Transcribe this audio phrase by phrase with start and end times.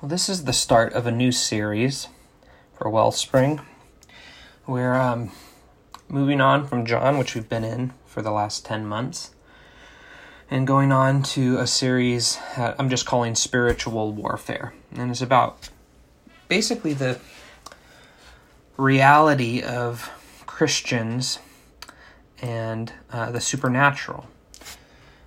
[0.00, 2.06] Well, this is the start of a new series
[2.72, 3.60] for Wellspring.
[4.64, 5.32] We're um,
[6.08, 9.34] moving on from John, which we've been in for the last 10 months,
[10.48, 14.72] and going on to a series I'm just calling Spiritual Warfare.
[14.94, 15.68] And it's about
[16.46, 17.18] basically the
[18.76, 20.12] reality of
[20.46, 21.40] Christians
[22.40, 24.28] and uh, the supernatural.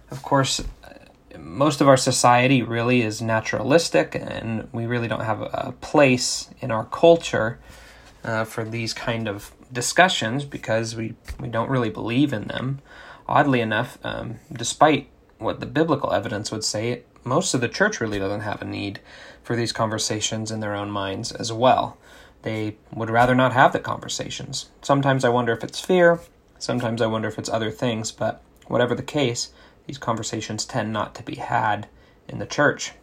[0.09, 0.63] Of course,
[1.37, 6.71] most of our society really is naturalistic, and we really don't have a place in
[6.71, 7.59] our culture
[8.23, 12.79] uh, for these kind of discussions because we, we don't really believe in them.
[13.27, 18.19] Oddly enough, um, despite what the biblical evidence would say, most of the church really
[18.19, 18.99] doesn't have a need
[19.43, 21.97] for these conversations in their own minds as well.
[22.43, 24.69] They would rather not have the conversations.
[24.81, 26.19] Sometimes I wonder if it's fear,
[26.59, 29.49] sometimes I wonder if it's other things, but whatever the case,
[29.87, 31.87] these conversations tend not to be had
[32.27, 32.93] in the church.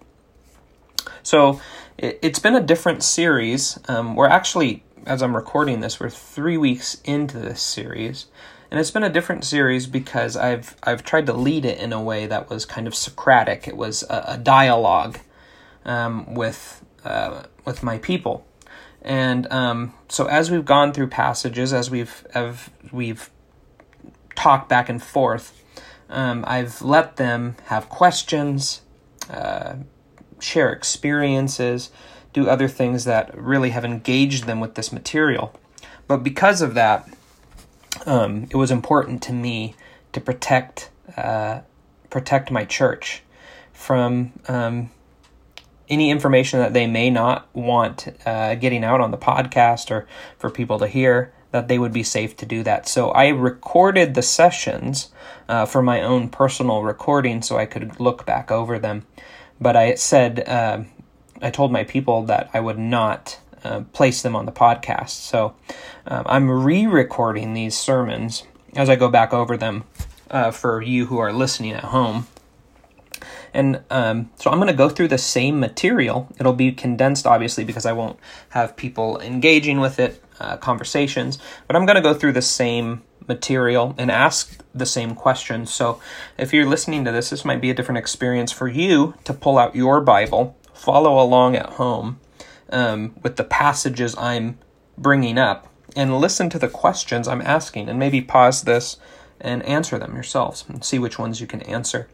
[1.23, 1.61] So
[1.97, 3.79] it, has been a different series.
[3.89, 8.27] Um, we're actually, as I'm recording this, we're three weeks into this series.
[8.71, 12.03] And it's been a different series because I've I've tried to lead it in a
[12.03, 13.67] way that was kind of Socratic.
[13.67, 15.21] It was a, a dialogue
[15.87, 18.47] um, with uh, with my people,
[19.01, 23.31] and um, so as we've gone through passages, as we've have, we've
[24.35, 25.58] talked back and forth,
[26.11, 28.83] um, I've let them have questions,
[29.31, 29.77] uh,
[30.41, 31.91] share experiences,
[32.33, 35.55] do other things that really have engaged them with this material.
[36.07, 37.09] But because of that,
[38.07, 39.75] um, it was important to me
[40.13, 41.61] to protect uh,
[42.11, 43.23] protect my church
[43.73, 44.91] from um,
[45.89, 50.07] any information that they may not want uh, getting out on the podcast or
[50.39, 52.89] for people to hear that they would be safe to do that.
[52.89, 55.11] So I recorded the sessions
[55.49, 59.07] uh, for my own personal recording so I could look back over them.
[59.61, 60.83] But I said, uh,
[61.41, 65.11] I told my people that I would not uh, place them on the podcast.
[65.11, 65.55] So
[66.07, 68.45] um, I'm re recording these sermons
[68.77, 69.85] as I go back over them
[70.31, 72.27] uh, for you who are listening at home.
[73.55, 76.29] And um, so I'm going to go through the same material.
[76.39, 78.19] It'll be condensed, obviously, because I won't
[78.51, 83.03] have people engaging with it, uh, conversations, but I'm going to go through the same
[83.27, 85.73] material and ask the same questions.
[85.73, 86.01] So
[86.39, 89.59] if you're listening to this, this might be a different experience for you to pull
[89.59, 92.21] out your Bible, follow along at home
[92.71, 94.59] um, with the passages I'm
[94.97, 98.97] bringing up, and listen to the questions I'm asking, and maybe pause this
[99.41, 102.09] and answer them yourselves and see which ones you can answer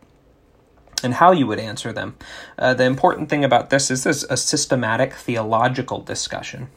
[1.03, 2.17] and how you would answer them.
[2.59, 6.69] Uh, the important thing about this is this is a systematic theological discussion.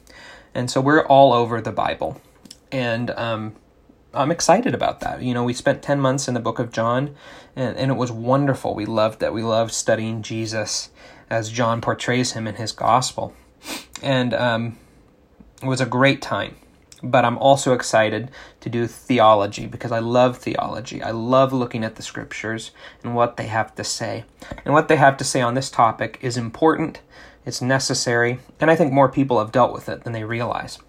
[0.58, 2.20] And so we're all over the Bible.
[2.72, 3.56] And um,
[4.12, 5.22] I'm excited about that.
[5.22, 7.16] You know, we spent 10 months in the book of John,
[7.56, 8.74] and, and it was wonderful.
[8.74, 9.34] We loved that.
[9.34, 10.90] We loved studying Jesus
[11.30, 13.36] as John portrays him in his gospel.
[14.02, 14.80] And um,
[15.62, 16.56] it was a great time
[17.04, 18.32] but I'm also excited
[18.62, 21.02] to do theology because I love theology.
[21.04, 22.72] I love looking at the scriptures
[23.04, 24.26] and what they have to say.
[24.66, 27.02] And what they have to say on this topic is important,
[27.48, 30.80] it's necessary, and I think more people have dealt with it than they realize.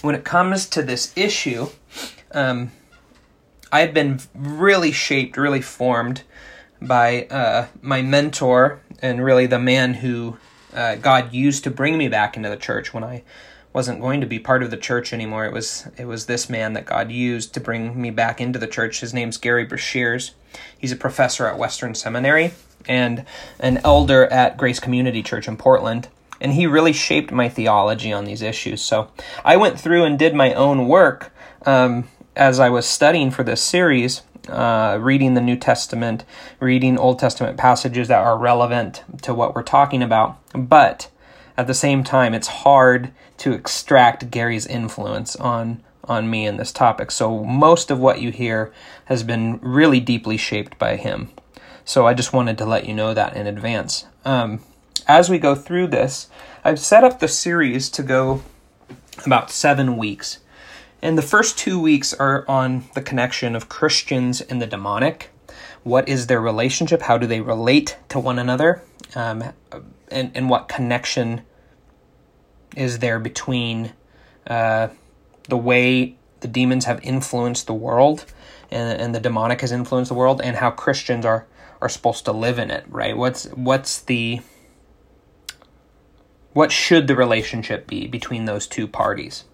[0.00, 1.68] When it comes to this issue,
[2.32, 2.72] um,
[3.70, 6.22] I've been really shaped, really formed
[6.80, 10.38] by uh, my mentor and really the man who
[10.72, 13.22] uh, God used to bring me back into the church when I
[13.74, 15.44] wasn't going to be part of the church anymore.
[15.44, 18.66] It was it was this man that God used to bring me back into the
[18.66, 19.00] church.
[19.00, 20.30] His name's Gary Breshears.
[20.78, 22.54] He's a professor at Western Seminary
[22.88, 23.24] and
[23.60, 26.08] an elder at Grace Community Church in Portland.
[26.40, 28.80] And he really shaped my theology on these issues.
[28.80, 29.10] So
[29.44, 31.32] I went through and did my own work
[31.66, 36.24] um, as I was studying for this series, uh, reading the New Testament,
[36.60, 40.38] reading Old Testament passages that are relevant to what we're talking about.
[40.54, 41.10] But
[41.56, 46.72] at the same time, it's hard to extract Gary's influence on on me in this
[46.72, 47.10] topic.
[47.10, 48.72] So most of what you hear
[49.06, 51.30] has been really deeply shaped by him.
[51.88, 54.04] So I just wanted to let you know that in advance.
[54.22, 54.60] Um,
[55.06, 56.28] as we go through this,
[56.62, 58.42] I've set up the series to go
[59.24, 60.40] about seven weeks.
[61.00, 65.30] And the first two weeks are on the connection of Christians and the demonic.
[65.82, 67.00] What is their relationship?
[67.00, 68.82] How do they relate to one another?
[69.14, 69.44] Um,
[70.10, 71.40] and, and what connection
[72.76, 73.94] is there between
[74.46, 74.88] uh,
[75.48, 78.26] the way the demons have influenced the world
[78.70, 81.46] and, and the demonic has influenced the world and how Christians are
[81.80, 83.16] are supposed to live in it, right?
[83.16, 84.40] What's what's the
[86.52, 89.44] what should the relationship be between those two parties?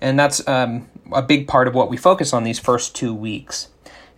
[0.00, 3.68] And that's um, a big part of what we focus on these first two weeks.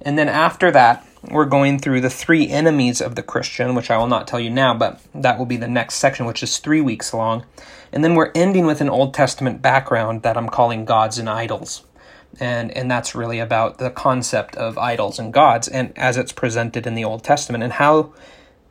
[0.01, 3.99] And then after that, we're going through the three enemies of the Christian, which I
[3.99, 6.81] will not tell you now, but that will be the next section, which is three
[6.81, 7.45] weeks long.
[7.93, 11.85] And then we're ending with an Old Testament background that I'm calling Gods and Idols.
[12.41, 16.87] And, and that's really about the concept of idols and gods and as it's presented
[16.87, 18.13] in the Old Testament and how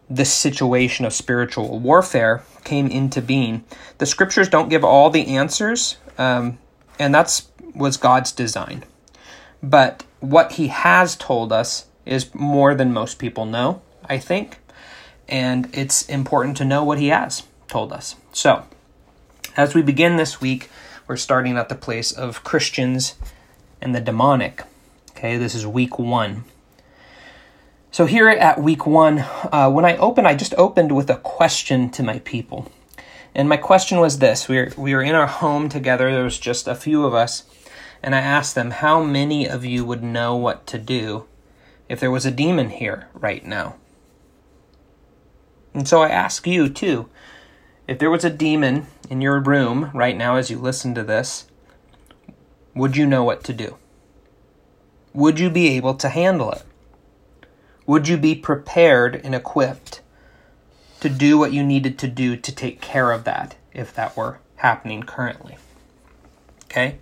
[0.09, 3.63] this situation of spiritual warfare came into being.
[3.97, 6.57] The scriptures don't give all the answers, um,
[6.99, 8.83] and that's was God's design.
[9.63, 14.59] But what He has told us is more than most people know, I think,
[15.29, 18.15] and it's important to know what He has told us.
[18.33, 18.65] So,
[19.55, 20.69] as we begin this week,
[21.07, 23.15] we're starting at the place of Christians
[23.81, 24.63] and the demonic.
[25.11, 26.43] Okay, this is week one.
[27.91, 29.19] So, here at week one,
[29.51, 32.71] uh, when I opened, I just opened with a question to my people.
[33.35, 36.39] And my question was this we were, we were in our home together, there was
[36.39, 37.43] just a few of us,
[38.01, 41.25] and I asked them, How many of you would know what to do
[41.89, 43.75] if there was a demon here right now?
[45.73, 47.09] And so I ask you too
[47.87, 51.45] if there was a demon in your room right now as you listen to this,
[52.73, 53.77] would you know what to do?
[55.13, 56.63] Would you be able to handle it?
[57.85, 60.01] Would you be prepared and equipped
[61.01, 64.39] to do what you needed to do to take care of that if that were
[64.57, 65.57] happening currently?
[66.65, 66.99] Okay?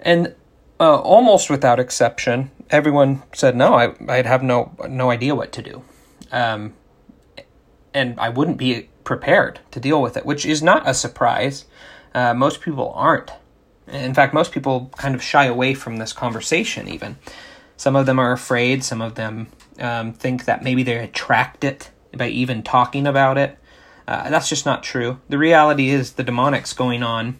[0.00, 0.34] And
[0.80, 3.74] uh, almost without exception, everyone said no.
[3.74, 5.82] I, I'd have no no idea what to do,
[6.30, 6.74] um,
[7.92, 11.64] and I wouldn't be prepared to deal with it, which is not a surprise.
[12.14, 13.32] Uh, most people aren't.
[13.90, 16.88] In fact, most people kind of shy away from this conversation.
[16.88, 17.16] Even
[17.76, 18.84] some of them are afraid.
[18.84, 19.48] Some of them
[19.78, 23.58] um, think that maybe they attract it by even talking about it.
[24.06, 25.20] Uh, that's just not true.
[25.28, 27.38] The reality is the demonic's going on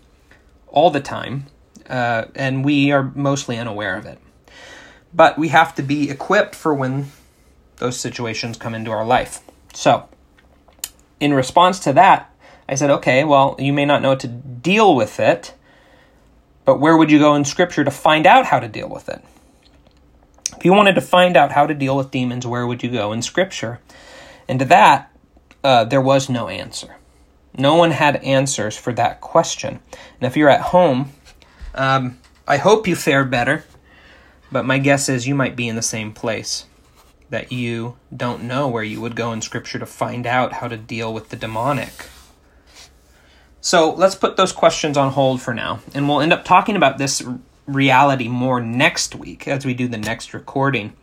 [0.67, 1.47] all the time,
[1.89, 4.19] uh, and we are mostly unaware of it.
[5.15, 7.07] But we have to be equipped for when
[7.77, 9.41] those situations come into our life.
[9.73, 10.09] So,
[11.21, 12.35] in response to that,
[12.69, 15.55] I said, okay, well, you may not know to deal with it,
[16.69, 19.25] but where would you go in Scripture to find out how to deal with it?
[20.55, 23.11] If you wanted to find out how to deal with demons, where would you go
[23.11, 23.81] in Scripture?
[24.47, 25.11] And to that,
[25.65, 26.97] uh, there was no answer.
[27.57, 29.81] No one had answers for that question.
[30.21, 31.13] And if you're at home,
[31.75, 33.65] um, I hope you fare better,
[34.53, 36.67] but my guess is you might be in the same place.
[37.31, 40.77] That you don't know where you would go in Scripture to find out how to
[40.77, 42.11] deal with the demonic.
[43.61, 46.99] So let's put those questions on hold for now, and we'll end up talking about
[46.99, 47.23] this
[47.67, 50.95] reality more next week as we do the next recording.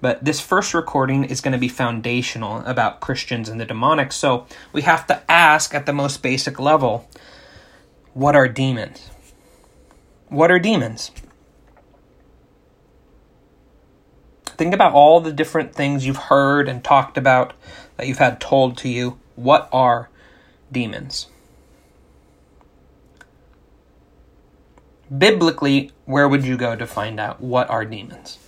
[0.00, 4.12] But this first recording is going to be foundational about Christians and the demonic.
[4.12, 7.08] So we have to ask at the most basic level
[8.12, 9.10] what are demons?
[10.28, 11.10] What are demons?
[14.44, 17.52] Think about all the different things you've heard and talked about
[17.96, 19.18] that you've had told to you.
[19.34, 20.08] What are
[20.72, 21.26] demons?
[25.10, 28.38] Biblically, where would you go to find out what are demons?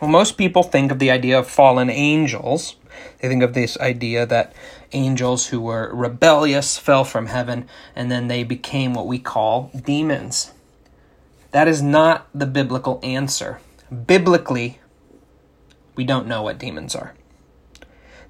[0.00, 2.76] Well, most people think of the idea of fallen angels.
[3.20, 4.52] They think of this idea that
[4.92, 10.52] angels who were rebellious fell from heaven and then they became what we call demons.
[11.52, 13.60] That is not the biblical answer.
[14.06, 14.80] Biblically,
[15.94, 17.14] we don't know what demons are.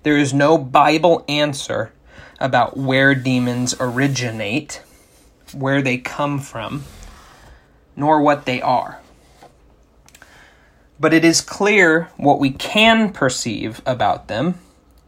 [0.03, 1.93] There is no Bible answer
[2.41, 4.83] about where demons originate
[5.55, 6.85] where they come from,
[7.97, 9.01] nor what they are.
[10.99, 14.61] But it is clear what we can perceive about them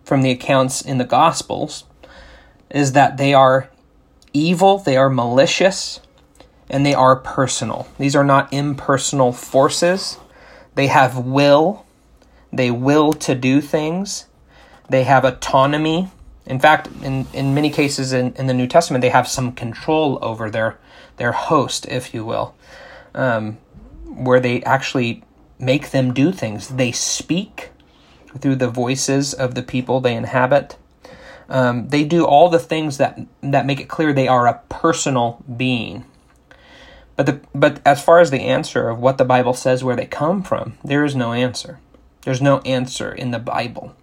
[0.04, 1.84] from the accounts in the Gospels
[2.70, 3.70] is that they are
[4.32, 6.00] evil, they are malicious,
[6.68, 7.86] and they are personal.
[7.98, 10.18] These are not impersonal forces.
[10.74, 11.86] They have will,
[12.52, 14.26] they will to do things,
[14.88, 16.10] they have autonomy,
[16.46, 20.18] in fact, in, in many cases in, in the New Testament, they have some control
[20.22, 20.78] over their
[21.16, 22.54] their host, if you will,
[23.14, 23.56] um,
[24.04, 25.22] where they actually
[25.58, 26.68] make them do things.
[26.68, 27.70] They speak
[28.38, 30.76] through the voices of the people they inhabit.
[31.48, 35.42] Um, they do all the things that that make it clear they are a personal
[35.56, 36.04] being.
[37.16, 40.06] But the but as far as the answer of what the Bible says where they
[40.06, 41.78] come from, there is no answer.
[42.22, 43.94] There's no answer in the Bible.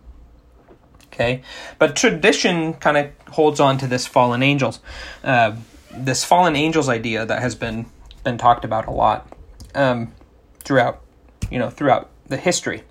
[1.12, 1.42] Okay,
[1.78, 4.80] but tradition kind of holds on to this fallen angels,
[5.24, 5.56] uh,
[5.94, 7.86] this fallen angels idea that has been
[8.24, 9.28] been talked about a lot
[9.76, 10.14] um,
[10.60, 11.02] throughout,
[11.50, 12.84] you know, throughout the history.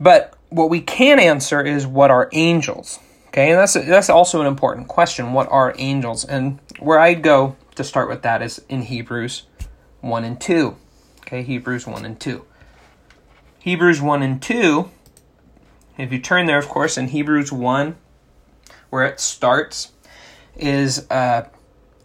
[0.00, 2.98] But what we can answer is what are angels?
[3.28, 5.32] Okay, and that's that's also an important question.
[5.32, 6.24] What are angels?
[6.24, 9.44] And where I'd go to start with that is in Hebrews
[10.00, 10.76] one and two.
[11.20, 12.44] Okay, Hebrews one and two.
[13.60, 14.90] Hebrews 1 and 2,
[16.02, 17.96] if you turn there, of course, in Hebrews 1,
[18.90, 19.92] where it starts,
[20.56, 21.48] is uh,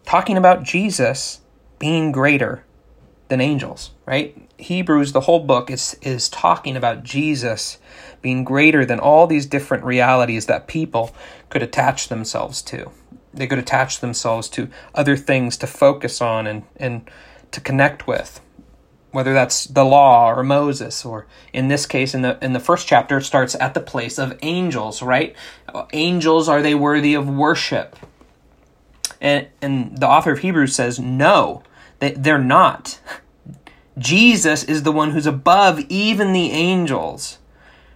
[0.06, 1.42] talking about Jesus
[1.80, 2.64] being greater
[3.28, 4.38] than angels, right?
[4.58, 7.78] Hebrews, the whole book is is talking about Jesus
[8.22, 11.14] being greater than all these different realities that people
[11.50, 12.92] could attach themselves to.
[13.34, 17.10] They could attach themselves to other things to focus on and, and
[17.52, 18.40] to connect with.
[19.16, 22.86] Whether that's the law or Moses, or in this case, in the in the first
[22.86, 25.34] chapter, it starts at the place of angels, right?
[25.94, 27.96] Angels are they worthy of worship?
[29.22, 31.64] And and the author of Hebrews says, no,
[32.00, 33.00] they, they're not.
[33.98, 37.38] Jesus is the one who's above even the angels.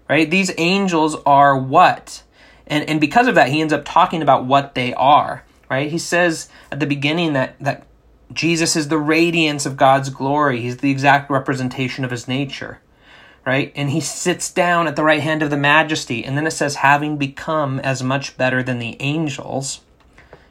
[0.09, 0.31] Right?
[0.31, 2.23] These angels are what?
[2.65, 5.43] And and because of that, he ends up talking about what they are.
[5.69, 5.91] Right?
[5.91, 7.85] He says at the beginning that that
[8.31, 10.61] Jesus is the radiance of God's glory.
[10.61, 12.79] He's the exact representation of his nature.
[13.45, 13.71] Right?
[13.75, 16.23] And he sits down at the right hand of the majesty.
[16.23, 19.81] And then it says, having become as much better than the angels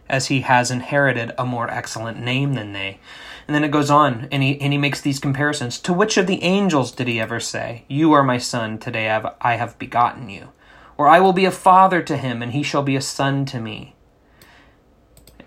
[0.08, 2.98] as he has inherited a more excellent name than they.
[3.46, 5.78] And then it goes on, and he, and he makes these comparisons.
[5.80, 9.12] To which of the angels did he ever say, You are my son, today I
[9.12, 10.48] have, I have begotten you?
[10.98, 13.60] Or I will be a father to him, and he shall be a son to
[13.60, 13.94] me.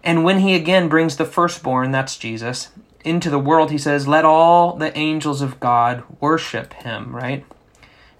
[0.04, 2.70] And when he again brings the firstborn, that's Jesus,
[3.04, 7.46] into the world, he says, Let all the angels of God worship him, right?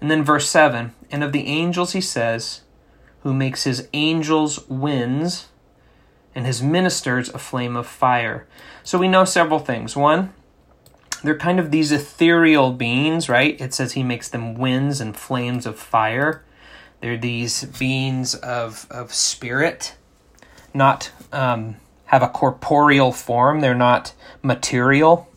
[0.00, 2.62] And then verse 7 And of the angels he says,
[3.22, 5.48] Who makes his angels winds
[6.34, 8.46] and his ministers a flame of fire.
[8.82, 9.96] So we know several things.
[9.96, 10.32] One,
[11.22, 13.60] they're kind of these ethereal beings, right?
[13.60, 16.42] It says he makes them winds and flames of fire.
[17.00, 19.96] They're these beings of, of spirit,
[20.74, 21.76] not um,
[22.06, 25.28] have a corporeal form, they're not material.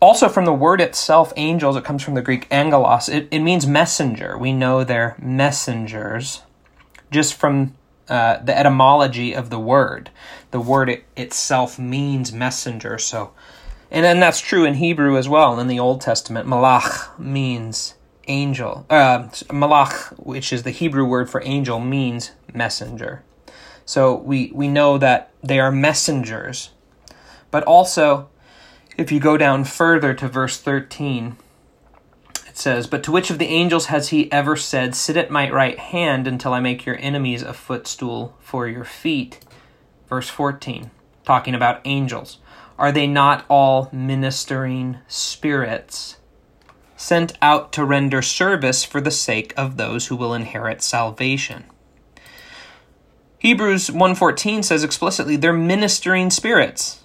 [0.00, 3.08] Also, from the word itself, angels, it comes from the Greek angelos.
[3.08, 4.38] It, it means messenger.
[4.38, 6.42] We know they're messengers
[7.10, 7.74] just from
[8.08, 10.10] uh, the etymology of the word.
[10.50, 12.98] The word it, itself means messenger.
[12.98, 13.32] So,
[13.90, 15.58] and then that's true in Hebrew as well.
[15.58, 17.94] In the Old Testament, malach means
[18.28, 18.86] angel.
[18.88, 23.24] Uh, malach, which is the Hebrew word for angel, means messenger.
[23.88, 26.72] So we we know that they are messengers.
[27.50, 28.28] But also,
[28.98, 31.38] if you go down further to verse thirteen
[32.46, 35.48] it says, But to which of the angels has he ever said, Sit at my
[35.48, 39.40] right hand until I make your enemies a footstool for your feet?
[40.06, 40.90] Verse 14,
[41.24, 42.40] talking about angels.
[42.78, 46.18] Are they not all ministering spirits,
[46.94, 51.64] sent out to render service for the sake of those who will inherit salvation?
[53.38, 57.04] Hebrews 1:14 says explicitly they're ministering spirits.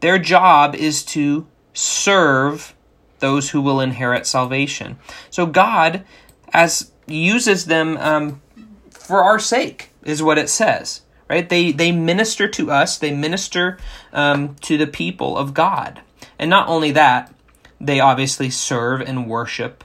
[0.00, 2.74] Their job is to serve
[3.20, 4.98] those who will inherit salvation.
[5.30, 6.04] So God,
[6.52, 8.42] as uses them um,
[8.90, 11.02] for our sake, is what it says.
[11.28, 11.48] Right?
[11.48, 12.98] They they minister to us.
[12.98, 13.78] They minister
[14.12, 16.00] um, to the people of God,
[16.38, 17.32] and not only that,
[17.80, 19.84] they obviously serve and worship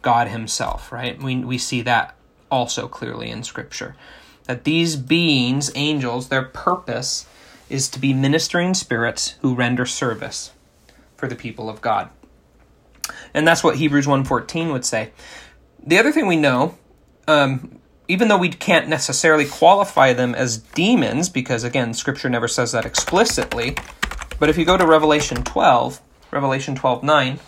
[0.00, 0.92] God Himself.
[0.92, 1.20] Right?
[1.20, 2.16] We we see that
[2.50, 3.96] also clearly in Scripture
[4.46, 7.26] that these beings, angels, their purpose
[7.68, 10.52] is to be ministering spirits who render service
[11.16, 12.10] for the people of God.
[13.34, 15.10] And that's what Hebrews 1.14 would say.
[15.84, 16.76] The other thing we know,
[17.28, 22.72] um, even though we can't necessarily qualify them as demons, because again, Scripture never says
[22.72, 23.76] that explicitly,
[24.38, 26.00] but if you go to Revelation 12,
[26.30, 27.38] Revelation 12 9,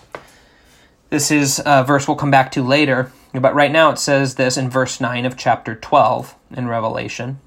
[1.11, 4.57] this is a verse we'll come back to later, but right now it says this
[4.57, 7.41] in verse 9 of chapter 12 in Revelation.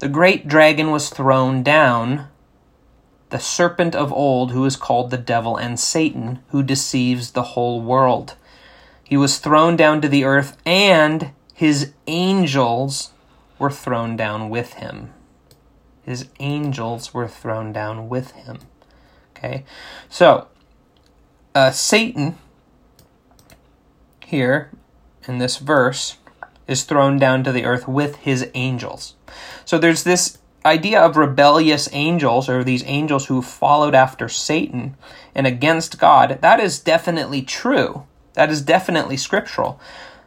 [0.00, 2.26] The great dragon was thrown down,
[3.30, 7.80] the serpent of old, who is called the devil and Satan, who deceives the whole
[7.80, 8.34] world.
[9.04, 13.12] He was thrown down to the earth, and his angels
[13.58, 15.12] were thrown down with him.
[16.02, 18.58] His angels were thrown down with him.
[19.36, 19.64] Okay,
[20.08, 20.48] so
[21.54, 22.38] uh, Satan
[24.26, 24.70] here
[25.26, 26.16] in this verse
[26.66, 29.14] is thrown down to the earth with his angels.
[29.64, 34.96] So there's this idea of rebellious angels or these angels who followed after Satan
[35.34, 38.04] and against God, that is definitely true.
[38.34, 39.80] That is definitely scriptural.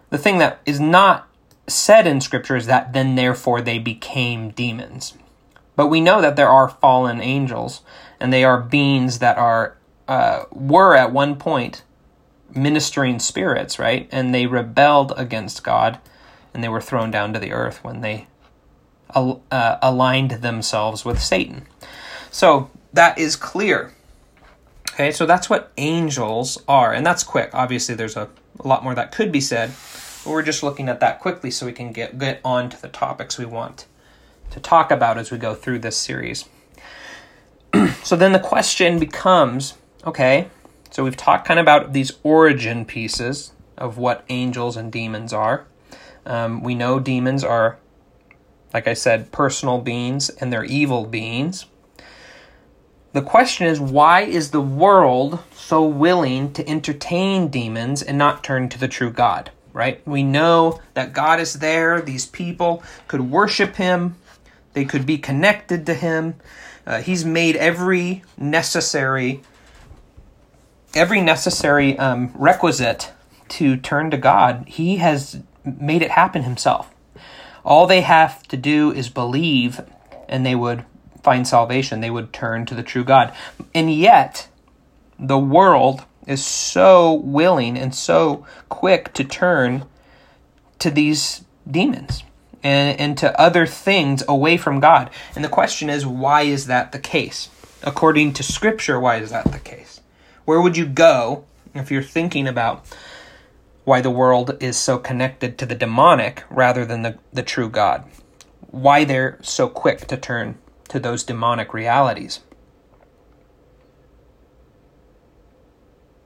[0.09, 1.27] The thing that is not
[1.67, 5.13] said in scripture is that then therefore they became demons.
[5.75, 7.81] But we know that there are fallen angels
[8.19, 11.83] and they are beings that are uh, were at one point
[12.55, 14.07] ministering spirits, right?
[14.11, 15.99] And they rebelled against God
[16.53, 18.27] and they were thrown down to the earth when they
[19.13, 21.67] uh, aligned themselves with Satan.
[22.31, 23.93] So that is clear.
[24.93, 27.49] Okay, so that's what angels are, and that's quick.
[27.53, 29.71] Obviously, there's a a lot more that could be said.
[30.23, 32.87] But we're just looking at that quickly so we can get, get on to the
[32.87, 33.85] topics we want
[34.51, 36.45] to talk about as we go through this series.
[38.03, 40.49] so then the question becomes okay,
[40.95, 45.67] so we've talked kind of about these origin pieces of what angels and demons are.
[46.25, 47.77] Um, we know demons are,
[48.73, 51.65] like I said, personal beings and they're evil beings.
[53.11, 58.69] The question is, why is the world so willing to entertain demons and not turn
[58.69, 59.51] to the true God?
[59.73, 60.01] Right?
[60.07, 61.99] We know that God is there.
[61.99, 64.15] These people could worship Him,
[64.71, 66.35] they could be connected to Him.
[66.87, 69.41] Uh, he's made every necessary,
[70.95, 73.11] every necessary um, requisite
[73.49, 74.63] to turn to God.
[74.67, 76.89] He has made it happen Himself.
[77.63, 79.81] All they have to do is believe,
[80.27, 80.85] and they would
[81.21, 83.33] find salvation, they would turn to the true God.
[83.73, 84.47] And yet,
[85.19, 89.85] the world is so willing and so quick to turn
[90.79, 92.23] to these demons
[92.63, 95.09] and, and to other things away from God.
[95.35, 97.49] And the question is, why is that the case?
[97.83, 99.94] According to Scripture, why is that the case?
[100.45, 102.85] Where would you go if you're thinking about
[103.83, 108.05] why the world is so connected to the demonic rather than the, the true God?
[108.67, 110.57] Why they're so quick to turn
[110.89, 112.41] to those demonic realities.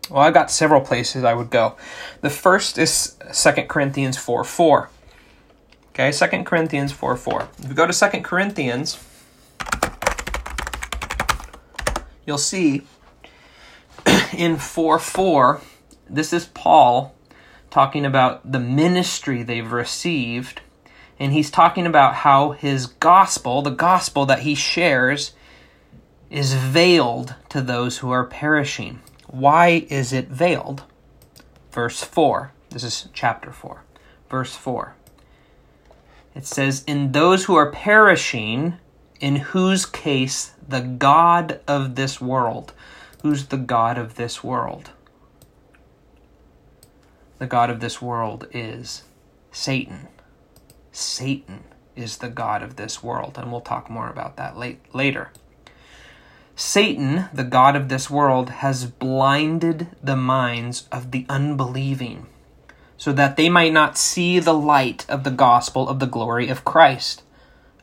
[0.10, 1.76] Well, I've got several places I would go.
[2.22, 4.90] The first is 2 Corinthians 4 4.
[5.90, 7.48] Okay, 2 Corinthians 4 4.
[7.60, 8.98] If we go to 2 Corinthians,
[12.26, 12.84] you'll see
[14.34, 15.62] in 4 4,
[16.10, 17.16] this is Paul
[17.70, 20.62] talking about the ministry they've received
[21.20, 25.34] and he's talking about how his gospel, the gospel that he shares,
[26.30, 29.02] is veiled to those who are perishing.
[29.28, 30.84] Why is it veiled?
[31.72, 32.54] Verse 4.
[32.70, 33.84] This is chapter 4.
[34.30, 34.96] Verse 4.
[36.34, 38.78] It says, In those who are perishing,
[39.20, 42.72] in whose case the God of this world.
[43.22, 44.92] Who's the God of this world?
[47.38, 49.04] The God of this world is
[49.52, 50.08] Satan.
[50.94, 51.66] Satan
[51.98, 55.32] is the God of this world, and we'll talk more about that late, later.
[56.56, 62.26] Satan, the God of this world, has blinded the minds of the unbelieving,
[62.98, 66.64] so that they might not see the light of the gospel of the glory of
[66.64, 67.24] Christ,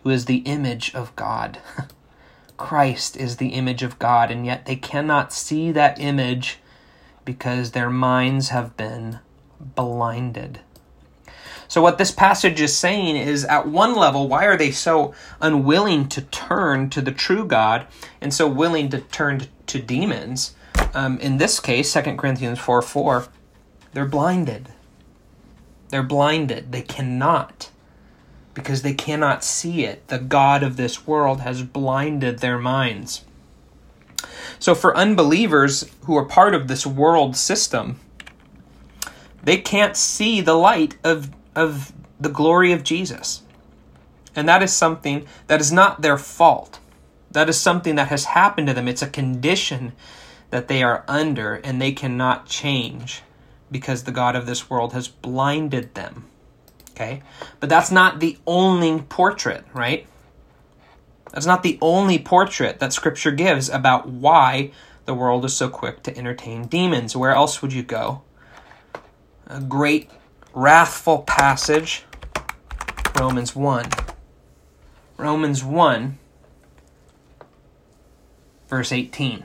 [0.02, 1.58] who is the image of God.
[2.56, 6.58] Christ is the image of God, and yet they cannot see that image
[7.24, 9.20] because their minds have been
[9.60, 10.60] blinded.
[11.68, 16.08] So, what this passage is saying is at one level, why are they so unwilling
[16.10, 17.86] to turn to the true God
[18.20, 20.54] and so willing to turn to demons?
[20.94, 23.26] Um, in this case, 2 Corinthians 4 4,
[23.92, 24.68] they're blinded.
[25.88, 26.72] They're blinded.
[26.72, 27.70] They cannot
[28.56, 30.08] because they cannot see it.
[30.08, 33.22] The God of this world has blinded their minds.
[34.58, 38.00] So, for unbelievers who are part of this world system,
[39.44, 43.42] they can't see the light of of the glory of Jesus.
[44.34, 46.80] And that is something that is not their fault.
[47.30, 48.88] That is something that has happened to them.
[48.88, 49.92] It's a condition
[50.48, 53.22] that they are under and they cannot change
[53.70, 56.24] because the God of this world has blinded them.
[56.96, 57.22] Okay?
[57.60, 60.06] But that's not the only portrait, right?
[61.30, 64.70] That's not the only portrait that Scripture gives about why
[65.04, 67.14] the world is so quick to entertain demons.
[67.14, 68.22] Where else would you go?
[69.46, 70.10] A great
[70.54, 72.04] wrathful passage,
[73.20, 73.90] Romans 1.
[75.18, 76.18] Romans 1,
[78.68, 79.44] verse 18.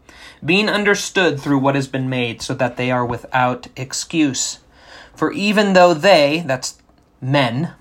[0.43, 4.59] being understood through what has been made, so that they are without excuse.
[5.15, 6.81] For even though they, that's
[7.21, 7.73] men,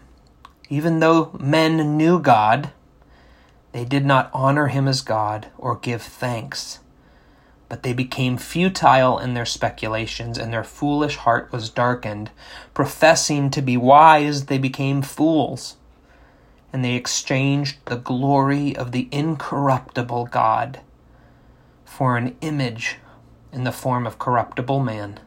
[0.68, 2.70] even though men knew God,
[3.73, 6.81] they did not honor him as God or give thanks
[7.70, 12.29] but they became futile in their speculations, and their foolish heart was darkened.
[12.75, 15.77] Professing to be wise, they became fools,
[16.73, 20.81] and they exchanged the glory of the incorruptible God
[22.01, 22.97] for an image
[23.53, 25.21] in the form of corruptible man,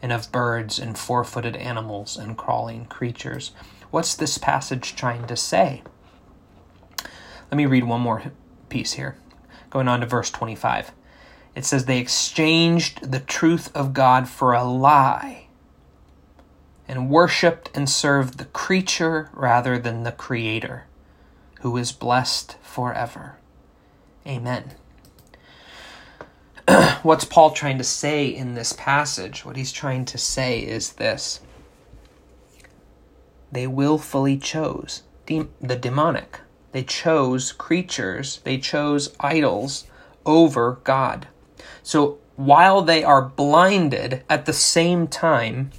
[0.00, 3.52] and of birds and four footed animals and crawling creatures.
[3.90, 5.82] What's this passage trying to say?
[7.50, 8.32] Let me read one more
[8.70, 9.18] piece here,
[9.68, 10.90] going on to verse 25.
[11.54, 15.48] It says, They exchanged the truth of God for a lie
[16.88, 20.86] and worshiped and served the creature rather than the Creator,
[21.60, 23.36] who is blessed forever.
[24.26, 24.76] Amen.
[27.02, 29.44] What's Paul trying to say in this passage?
[29.44, 31.40] What he's trying to say is this
[33.52, 36.40] they willfully chose de- the demonic.
[36.72, 39.86] They chose creatures, they chose idols
[40.24, 41.28] over God.
[41.82, 45.70] So while they are blinded at the same time,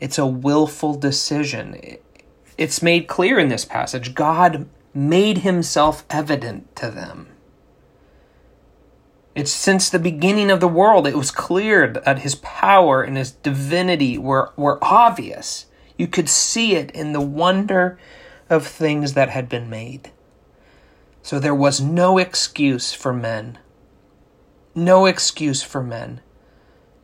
[0.00, 1.80] it's a willful decision.
[2.58, 4.14] It's made clear in this passage.
[4.14, 7.28] God made himself evident to them.
[9.34, 13.30] It's since the beginning of the world, it was clear that his power and his
[13.30, 15.66] divinity were, were obvious.
[15.96, 17.98] You could see it in the wonder
[18.48, 20.10] of things that had been made.
[21.22, 23.58] So there was no excuse for men,
[24.74, 26.20] no excuse for men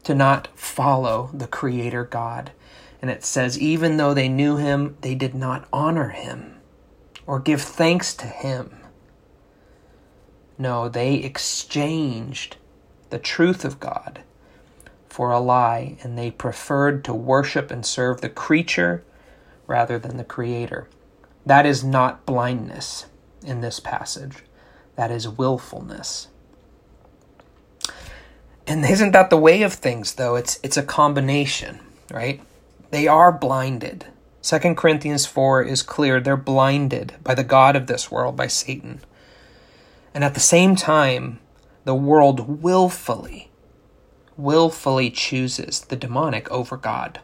[0.02, 2.52] to not follow the Creator God.
[3.02, 6.56] And it says, even though they knew him, they did not honor him
[7.26, 8.85] or give thanks to him.
[10.58, 12.56] No, they exchanged
[13.10, 14.20] the truth of God
[15.08, 19.02] for a lie, and they preferred to worship and serve the creature
[19.66, 20.88] rather than the Creator.
[21.44, 23.06] That is not blindness
[23.44, 24.44] in this passage,
[24.96, 26.28] that is willfulness.
[28.66, 30.34] And isn't that the way of things, though?
[30.34, 32.42] It's, it's a combination, right?
[32.90, 34.06] They are blinded.
[34.42, 36.20] 2 Corinthians 4 is clear.
[36.20, 39.00] They're blinded by the God of this world, by Satan.
[40.16, 41.40] And at the same time,
[41.84, 43.50] the world willfully,
[44.34, 47.20] willfully chooses the demonic over God.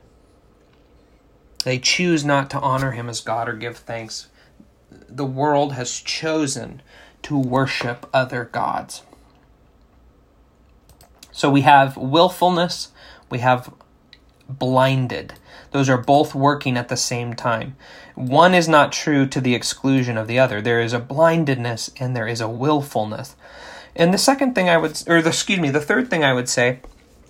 [1.64, 4.28] They choose not to honor him as God or give thanks.
[4.90, 6.82] The world has chosen
[7.22, 9.00] to worship other gods.
[11.30, 12.90] So we have willfulness,
[13.30, 13.72] we have
[14.50, 15.32] blinded.
[15.70, 17.74] Those are both working at the same time.
[18.14, 20.60] One is not true to the exclusion of the other.
[20.60, 23.36] There is a blindedness and there is a willfulness.
[23.94, 26.48] And the second thing I would, or the, excuse me, the third thing I would
[26.48, 26.80] say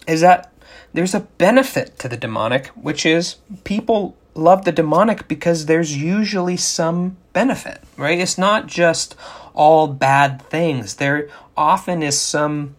[0.06, 0.52] is that
[0.92, 6.56] there's a benefit to the demonic, which is people love the demonic because there's usually
[6.56, 8.18] some benefit, right?
[8.18, 9.16] It's not just
[9.54, 10.96] all bad things.
[10.96, 12.76] There often is some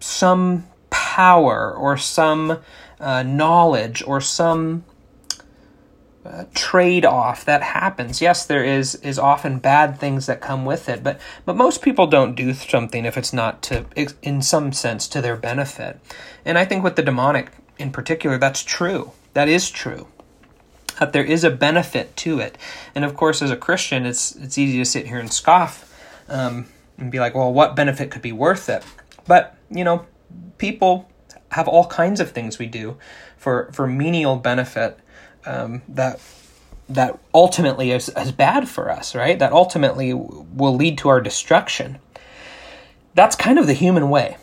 [0.00, 2.58] some power or some
[3.00, 4.84] uh, knowledge or some
[6.24, 8.20] uh, trade off that happens.
[8.22, 12.06] Yes, there is is often bad things that come with it, but but most people
[12.06, 13.84] don't do something if it's not to
[14.22, 16.00] in some sense to their benefit.
[16.44, 19.12] And I think with the demonic in particular, that's true.
[19.34, 20.06] That is true.
[20.98, 22.56] That there is a benefit to it,
[22.94, 25.92] and of course, as a Christian, it's it's easy to sit here and scoff
[26.28, 28.84] um, and be like, "Well, what benefit could be worth it?"
[29.26, 30.06] But you know,
[30.56, 31.10] people
[31.50, 32.96] have all kinds of things we do
[33.36, 35.00] for for menial benefit
[35.46, 36.20] um, that
[36.88, 39.38] that ultimately is, is bad for us, right?
[39.38, 41.98] That ultimately will lead to our destruction.
[43.14, 44.36] That's kind of the human way.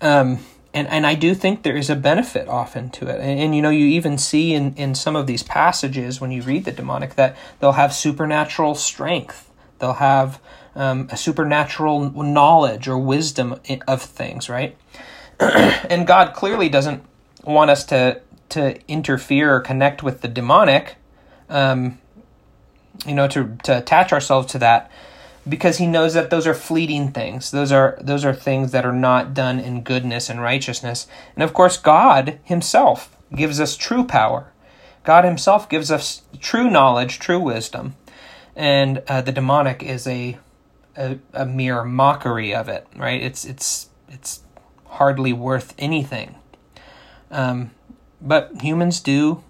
[0.00, 0.38] Um,
[0.74, 3.20] and and I do think there is a benefit often to it.
[3.20, 6.42] And, and, you know, you even see in in some of these passages when you
[6.42, 9.50] read the demonic that they'll have supernatural strength.
[9.78, 10.40] They'll have
[10.74, 14.76] um, a supernatural knowledge or wisdom of things, right?
[15.40, 17.02] and God clearly doesn't
[17.44, 20.96] want us to to interfere or connect with the demonic,
[21.48, 21.98] um,
[23.06, 24.90] you know, to to attach ourselves to that
[25.48, 27.50] because he knows that those are fleeting things.
[27.50, 31.06] Those are those are things that are not done in goodness and righteousness.
[31.34, 34.52] And of course, God himself gives us true power.
[35.04, 37.96] God himself gives us true knowledge, true wisdom.
[38.54, 40.38] And uh, the demonic is a,
[40.96, 43.22] a a mere mockery of it, right?
[43.22, 44.42] It's it's it's
[44.86, 46.34] hardly worth anything.
[47.30, 47.70] Um,
[48.20, 49.42] but humans do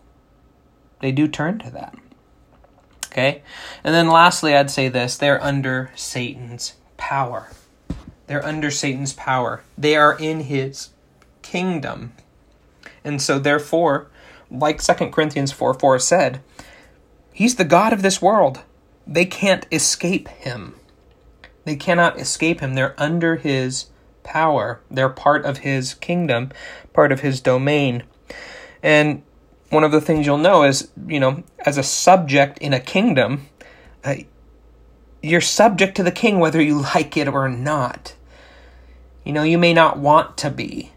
[1.00, 1.96] they do turn to that.
[3.07, 3.42] Okay?
[3.85, 7.50] And then lastly, I'd say this they're under Satan's power.
[8.26, 9.62] They're under Satan's power.
[9.76, 10.90] They are in his
[11.42, 12.12] kingdom.
[13.02, 14.11] And so, therefore,
[14.50, 16.40] like 2 Corinthians 4 4 said,
[17.33, 18.61] he's the God of this world.
[19.07, 20.74] They can't escape him.
[21.64, 22.74] They cannot escape him.
[22.74, 23.87] They're under his
[24.24, 26.50] power, they're part of his kingdom,
[26.92, 28.02] part of his domain.
[28.82, 29.22] And
[29.70, 33.48] one of the things you'll know is, you know, as a subject in a kingdom,
[34.04, 34.14] uh,
[35.22, 38.14] you're subject to the king whether you like it or not.
[39.24, 40.92] You know, you may not want to be.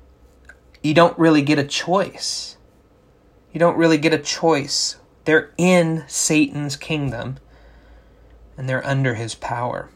[0.84, 2.58] you don't really get a choice.
[3.54, 4.98] You don't really get a choice.
[5.26, 7.38] They're in Satan's kingdom
[8.58, 9.90] and they're under his power.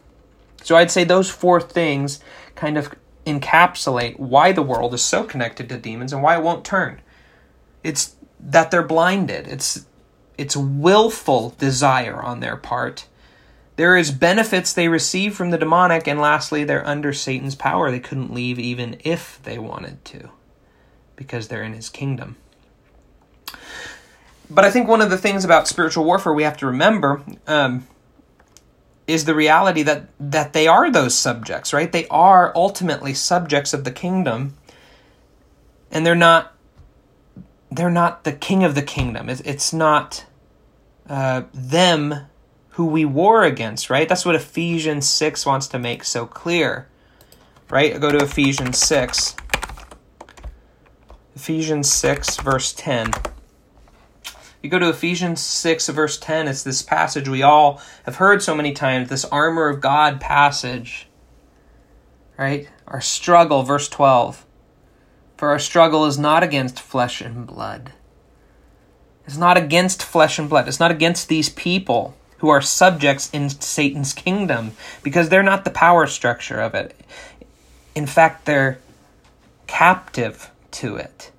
[0.62, 2.20] So I'd say those four things
[2.54, 2.94] kind of
[3.26, 7.00] encapsulate why the world is so connected to demons and why it won't turn.
[7.86, 9.46] It's that they're blinded.
[9.46, 9.86] It's
[10.36, 13.06] it's willful desire on their part.
[13.76, 17.90] There is benefits they receive from the demonic and lastly they're under Satan's power.
[17.90, 20.30] They couldn't leave even if they wanted to
[21.14, 22.36] because they're in his kingdom.
[24.50, 27.86] But I think one of the things about spiritual warfare we have to remember um,
[29.06, 31.90] is the reality that that they are those subjects, right?
[31.90, 34.56] They are ultimately subjects of the kingdom,
[35.90, 36.55] and they're not
[37.70, 39.28] they're not the king of the kingdom.
[39.28, 40.26] It's, it's not
[41.08, 42.26] uh, them
[42.70, 44.08] who we war against, right?
[44.08, 46.88] That's what Ephesians six wants to make so clear,
[47.70, 48.00] right?
[48.00, 49.34] Go to Ephesians six.
[51.34, 53.12] Ephesians six verse ten
[54.62, 58.54] you go to Ephesians 6, verse 10, it's this passage we all have heard so
[58.54, 61.08] many times, this armor of God passage.
[62.38, 62.68] Right?
[62.86, 64.45] Our struggle, verse 12.
[65.36, 67.92] For our struggle is not against flesh and blood.
[69.26, 70.68] It's not against flesh and blood.
[70.68, 74.72] It's not against these people who are subjects in Satan's kingdom
[75.02, 76.98] because they're not the power structure of it.
[77.94, 78.78] In fact, they're
[79.66, 81.32] captive to it.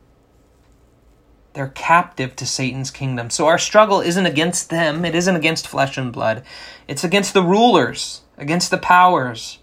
[1.53, 3.29] They're captive to Satan's kingdom.
[3.29, 6.43] So our struggle isn't against them, it isn't against flesh and blood.
[6.87, 9.57] It's against the rulers, against the powers,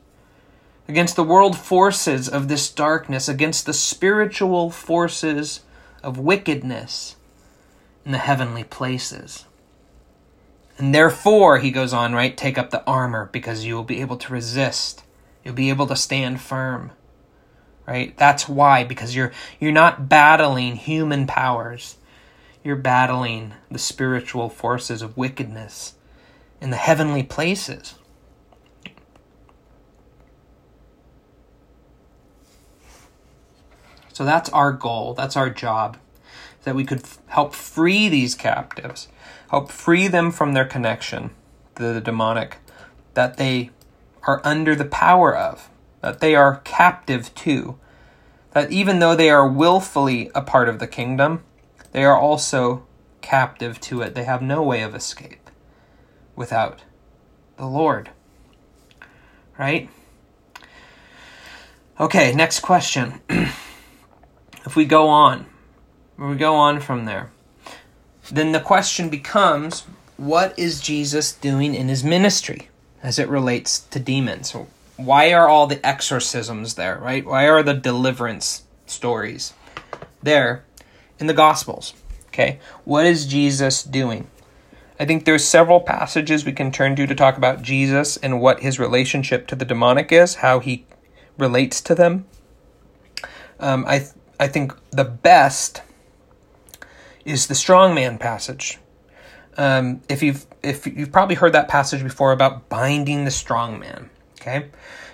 [0.89, 5.61] against the world forces of this darkness, against the spiritual forces
[6.03, 7.17] of wickedness
[8.05, 9.47] in the heavenly places.
[10.77, 14.17] And therefore, he goes on, right, take up the armor because you will be able
[14.17, 15.05] to resist.
[15.45, 16.93] You'll be able to stand firm
[17.87, 18.17] right?
[18.17, 21.97] That's why because you're you're not battling human powers.
[22.63, 25.95] You're battling the spiritual forces of wickedness
[26.61, 27.97] in the heavenly places.
[34.15, 35.99] So that's our goal, that's our job,
[36.63, 39.09] that we could f- help free these captives,
[39.51, 41.31] help free them from their connection
[41.75, 42.59] to the demonic
[43.15, 43.71] that they
[44.23, 45.69] are under the power of
[46.01, 47.77] that they are captive to,
[48.53, 51.43] that even though they are willfully a part of the kingdom,
[51.91, 52.87] they are also
[53.21, 54.15] captive to it.
[54.15, 55.51] They have no way of escape
[56.37, 56.85] without
[57.57, 58.11] the Lord.
[59.59, 59.89] Right?
[61.99, 63.21] Okay, next question.
[64.65, 65.47] if we go on,
[66.17, 67.31] we go on from there,
[68.31, 69.85] then the question becomes
[70.17, 72.69] what is Jesus doing in his ministry
[73.03, 74.55] as it relates to demons?
[74.97, 77.25] why are all the exorcisms there, right?
[77.25, 79.53] Why are the deliverance stories
[80.23, 80.65] there
[81.19, 81.95] in the Gospels?
[82.29, 84.29] Okay, what is Jesus doing?
[84.99, 88.61] I think there's several passages we can turn to to talk about Jesus and what
[88.61, 90.87] his relationship to the demonic is, how he
[91.37, 92.27] relates to them.
[93.59, 94.07] Um, I
[94.39, 95.83] I think the best
[97.25, 98.79] is the strong man passage.
[99.57, 104.11] Um, if you've if you've probably heard that passage before about binding the strong man,
[104.41, 104.69] okay,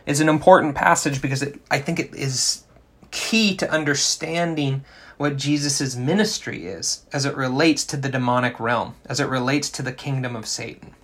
[0.06, 2.64] is an important passage because it, I think it is
[3.10, 4.84] key to understanding
[5.18, 9.82] what Jesus' ministry is as it relates to the demonic realm, as it relates to
[9.82, 10.94] the kingdom of Satan.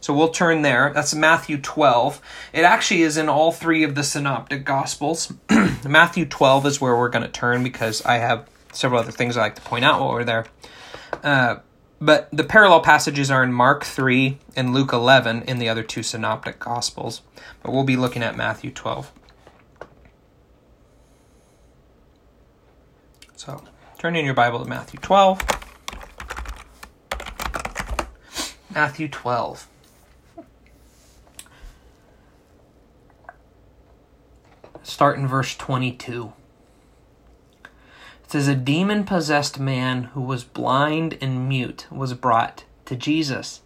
[0.00, 0.92] So we'll turn there.
[0.94, 2.20] That's Matthew 12.
[2.52, 5.32] It actually is in all three of the synoptic gospels.
[5.86, 9.42] Matthew 12 is where we're going to turn because I have several other things I
[9.42, 10.46] like to point out while we're there.
[11.22, 11.56] Uh,
[12.00, 16.02] but the parallel passages are in Mark 3 and Luke 11 in the other two
[16.02, 17.20] synoptic gospels.
[17.62, 19.12] But we'll be looking at Matthew 12.
[23.36, 23.62] So,
[23.98, 25.42] turn in your Bible to Matthew 12.
[28.72, 29.66] Matthew 12.
[34.90, 36.32] Start in verse 22.
[37.62, 37.70] It
[38.26, 43.60] says, A demon possessed man who was blind and mute was brought to Jesus.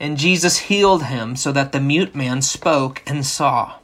[0.00, 3.74] And Jesus healed him so that the mute man spoke and saw.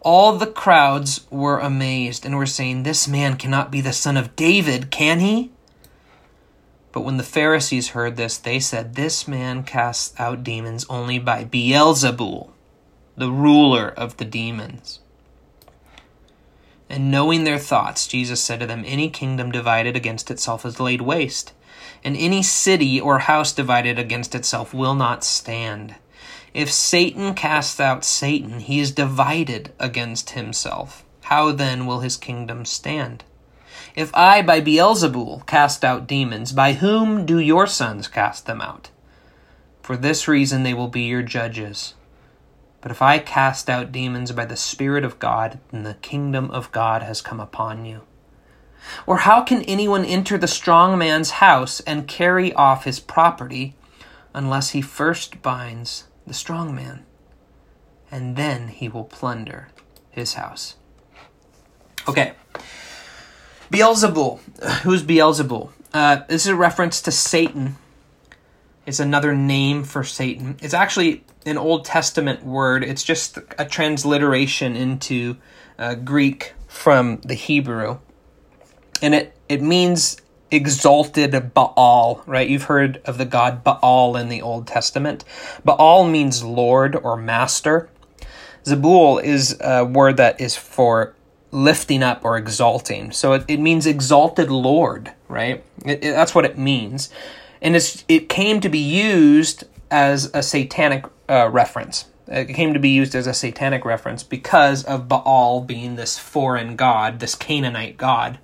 [0.00, 4.36] All the crowds were amazed and were saying, This man cannot be the son of
[4.36, 5.50] David, can he?
[6.92, 11.44] But when the Pharisees heard this, they said, This man casts out demons only by
[11.44, 12.50] Beelzebul,
[13.16, 15.00] the ruler of the demons.
[16.90, 21.02] And knowing their thoughts, Jesus said to them, Any kingdom divided against itself is laid
[21.02, 21.52] waste,
[22.02, 25.96] and any city or house divided against itself will not stand.
[26.54, 31.04] If Satan casts out Satan, he is divided against himself.
[31.22, 33.22] how then will his kingdom stand?
[33.94, 38.90] If I by Beelzebul cast out demons, by whom do your sons cast them out?
[39.82, 41.94] For this reason they will be your judges.
[42.80, 46.70] But if I cast out demons by the Spirit of God, then the kingdom of
[46.72, 48.02] God has come upon you.
[49.06, 53.74] Or how can anyone enter the strong man's house and carry off his property
[54.32, 57.04] unless he first binds the strong man?
[58.10, 59.68] And then he will plunder
[60.10, 60.76] his house.
[62.08, 62.32] Okay.
[63.70, 64.40] Beelzebul.
[64.82, 65.70] Who's Beelzebul?
[65.92, 67.76] Uh, this is a reference to Satan.
[68.88, 70.56] It's another name for Satan.
[70.62, 72.82] It's actually an Old Testament word.
[72.82, 75.36] It's just a transliteration into
[75.78, 77.98] uh, Greek from the Hebrew,
[79.02, 80.16] and it it means
[80.50, 82.22] exalted Baal.
[82.24, 82.48] Right?
[82.48, 85.22] You've heard of the god Baal in the Old Testament.
[85.66, 87.90] Baal means Lord or Master.
[88.64, 91.14] Zebul is a word that is for
[91.50, 93.12] lifting up or exalting.
[93.12, 95.62] So it, it means exalted Lord, right?
[95.84, 97.10] It, it, that's what it means.
[97.60, 102.06] And it came to be used as a satanic uh, reference.
[102.26, 106.76] It came to be used as a satanic reference because of Baal being this foreign
[106.76, 108.38] god, this Canaanite god.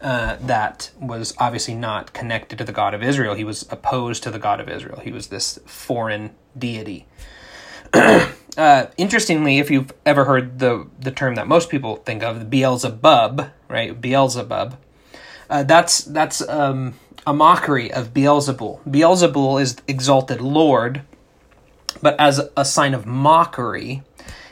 [0.00, 3.34] Uh, that was obviously not connected to the God of Israel.
[3.34, 5.00] He was opposed to the God of Israel.
[5.00, 7.06] He was this foreign deity.
[8.56, 13.48] Uh, interestingly, if you've ever heard the the term that most people think of, Beelzebub,
[13.68, 14.00] right?
[14.00, 14.76] Beelzebub.
[15.48, 16.94] Uh, that's that's um,
[17.26, 18.80] a mockery of Beelzebul.
[18.88, 21.02] Beelzebul is exalted Lord,
[22.02, 24.02] but as a sign of mockery,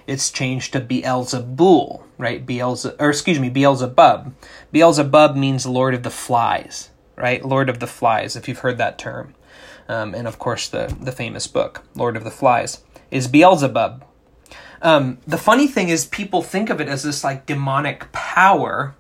[0.06, 2.44] it's changed to Beelzebul, right?
[2.44, 4.34] Beelze, or excuse me, Beelzebub.
[4.72, 7.44] Beelzebub means Lord of the Flies, right?
[7.44, 9.34] Lord of the Flies, if you've heard that term.
[9.88, 14.04] Um, and of course, the, the famous book, Lord of the Flies is Beelzebub.
[14.80, 18.94] Um, the funny thing is, people think of it as this like demonic power.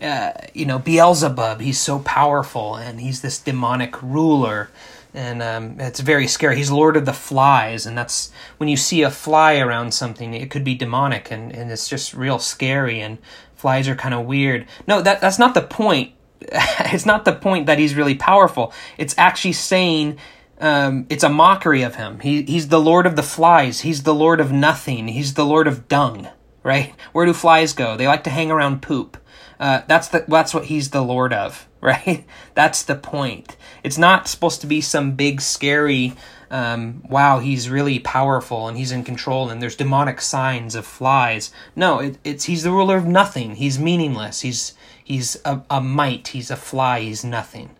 [0.00, 4.70] Uh, you know, Beelzebub, he's so powerful and he's this demonic ruler.
[5.14, 6.56] And um, it's very scary.
[6.56, 10.50] He's Lord of the Flies, and that's when you see a fly around something, it
[10.50, 13.00] could be demonic, and, and it's just real scary.
[13.00, 13.16] And
[13.54, 14.66] flies are kind of weird.
[14.86, 16.12] No, that that's not the point.
[16.42, 18.74] it's not the point that he's really powerful.
[18.98, 20.18] It's actually saying
[20.60, 22.20] um, it's a mockery of him.
[22.20, 23.80] He, he's the Lord of the flies.
[23.80, 25.08] He's the Lord of nothing.
[25.08, 26.28] He's the Lord of dung,
[26.62, 26.94] right?
[27.12, 27.96] Where do flies go?
[27.96, 29.16] They like to hang around poop.
[29.58, 32.24] Uh, that's the that's what he's the Lord of, right?
[32.54, 33.56] That's the point.
[33.82, 36.14] It's not supposed to be some big scary.
[36.48, 41.50] Um, wow, he's really powerful and he's in control, and there's demonic signs of flies.
[41.74, 43.56] No, it, it's he's the ruler of nothing.
[43.56, 44.42] He's meaningless.
[44.42, 46.28] He's he's a, a mite.
[46.28, 47.00] He's a fly.
[47.00, 47.70] He's nothing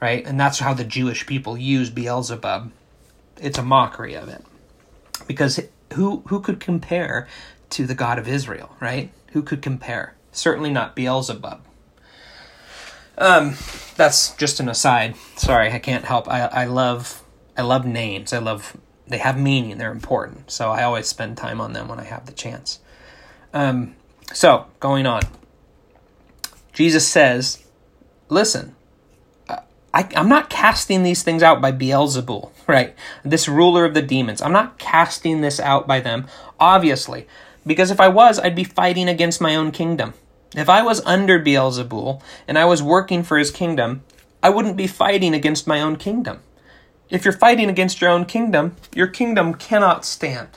[0.00, 0.26] right?
[0.26, 2.70] And that's how the Jewish people use Beelzebub.
[3.40, 4.44] It's a mockery of it.
[5.26, 5.60] Because
[5.94, 7.26] who who could compare
[7.70, 9.10] to the God of Israel, right?
[9.32, 10.14] Who could compare?
[10.36, 11.62] Certainly not Beelzebub.
[13.18, 13.54] Um,
[13.96, 15.16] that's just an aside.
[15.36, 16.28] Sorry, I can't help.
[16.28, 17.22] I I love
[17.56, 18.32] I love names.
[18.32, 19.78] I love they have meaning.
[19.78, 20.50] They're important.
[20.50, 22.80] So I always spend time on them when I have the chance.
[23.54, 23.96] Um,
[24.32, 25.22] so going on.
[26.72, 27.64] Jesus says,
[28.28, 28.76] "Listen,
[29.96, 32.94] I, am not casting these things out by Beelzebul, right?
[33.24, 34.42] This ruler of the demons.
[34.42, 36.26] I'm not casting this out by them,
[36.60, 37.26] obviously,
[37.66, 40.12] because if I was, I'd be fighting against my own kingdom.
[40.54, 44.04] If I was under Beelzebul and I was working for his kingdom,
[44.42, 46.40] I wouldn't be fighting against my own kingdom.
[47.10, 50.48] If you're fighting against your own kingdom, your kingdom cannot stand.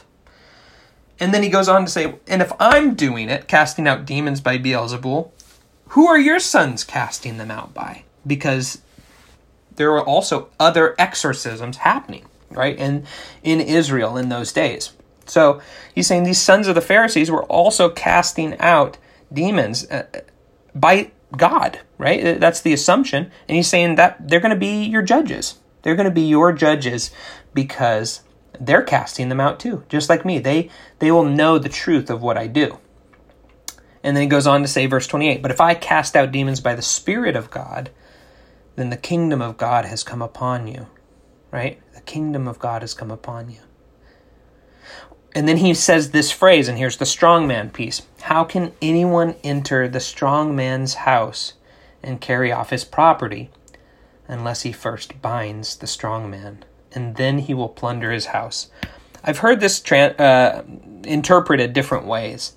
[1.19, 4.41] And then he goes on to say, and if I'm doing it, casting out demons
[4.41, 5.32] by Beelzebul,
[5.89, 8.04] who are your sons casting them out by?
[8.25, 8.82] Because
[9.75, 12.78] there were also other exorcisms happening, right?
[12.78, 13.06] In
[13.43, 14.93] in Israel in those days.
[15.25, 15.62] So
[15.93, 18.97] he's saying these sons of the Pharisees were also casting out
[19.31, 20.05] demons uh,
[20.73, 22.25] by God, right?
[22.25, 23.31] Uh, that's the assumption.
[23.47, 25.59] And he's saying that they're going to be your judges.
[25.81, 27.11] They're going to be your judges
[27.53, 28.21] because
[28.59, 30.39] they're casting them out too, just like me.
[30.39, 32.77] They they will know the truth of what I do.
[34.03, 36.61] And then he goes on to say verse 28, but if I cast out demons
[36.61, 37.89] by the spirit of God,
[38.75, 40.88] then the kingdom of God has come upon you.
[41.51, 41.82] Right?
[41.93, 43.59] The kingdom of God has come upon you.
[45.36, 48.01] And then he says this phrase, and here's the strong man piece.
[48.21, 51.53] How can anyone enter the strong man's house
[52.01, 53.51] and carry off his property
[54.27, 56.65] unless he first binds the strong man?
[56.91, 58.69] And then he will plunder his house.
[59.23, 60.63] I've heard this tra- uh,
[61.03, 62.53] interpreted different ways.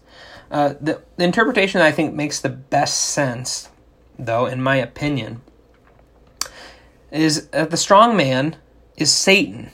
[0.50, 3.68] Uh, the, the interpretation that I think makes the best sense,
[4.18, 5.42] though, in my opinion,
[7.10, 8.56] is that the strong man
[8.96, 9.70] is Satan.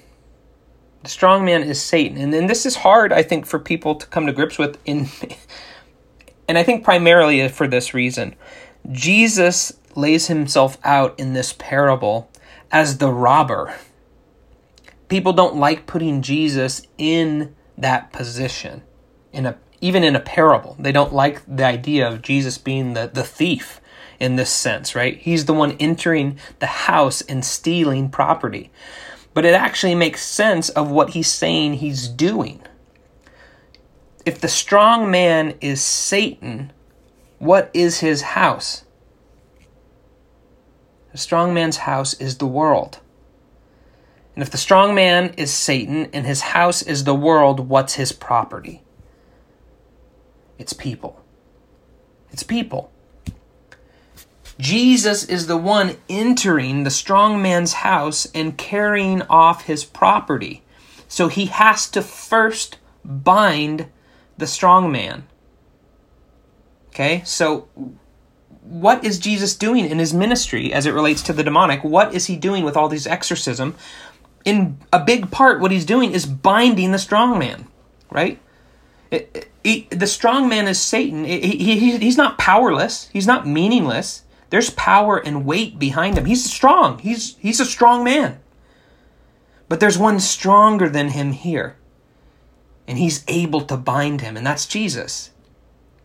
[1.02, 2.18] The strong man is Satan.
[2.18, 5.08] And, then this is hard, I think, for people to come to grips with in
[6.48, 8.34] And I think primarily for this reason.
[8.90, 12.30] Jesus lays himself out in this parable
[12.72, 13.74] as the robber.
[15.08, 18.82] People don't like putting Jesus in that position
[19.32, 20.74] in a even in a parable.
[20.78, 23.80] They don't like the idea of Jesus being the, the thief
[24.18, 25.16] in this sense, right?
[25.18, 28.72] He's the one entering the house and stealing property.
[29.38, 32.60] But it actually makes sense of what he's saying he's doing.
[34.26, 36.72] If the strong man is Satan,
[37.38, 38.82] what is his house?
[41.12, 42.98] The strong man's house is the world.
[44.34, 48.10] And if the strong man is Satan and his house is the world, what's his
[48.10, 48.82] property?
[50.58, 51.24] It's people.
[52.32, 52.90] It's people.
[54.58, 60.62] Jesus is the one entering the strong man's house and carrying off his property.
[61.06, 63.86] So he has to first bind
[64.36, 65.26] the strong man.
[66.88, 67.68] Okay, so
[68.62, 71.84] what is Jesus doing in his ministry as it relates to the demonic?
[71.84, 73.76] What is he doing with all these exorcism?
[74.44, 77.68] In a big part, what he's doing is binding the strong man,
[78.10, 78.40] right?
[79.10, 81.24] It, it, the strong man is Satan.
[81.24, 83.08] He, he, he's not powerless.
[83.12, 84.24] He's not meaningless.
[84.50, 86.24] There's power and weight behind him.
[86.24, 86.98] He's strong.
[86.98, 88.40] He's he's a strong man.
[89.68, 91.76] But there's one stronger than him here.
[92.86, 95.30] And he's able to bind him, and that's Jesus.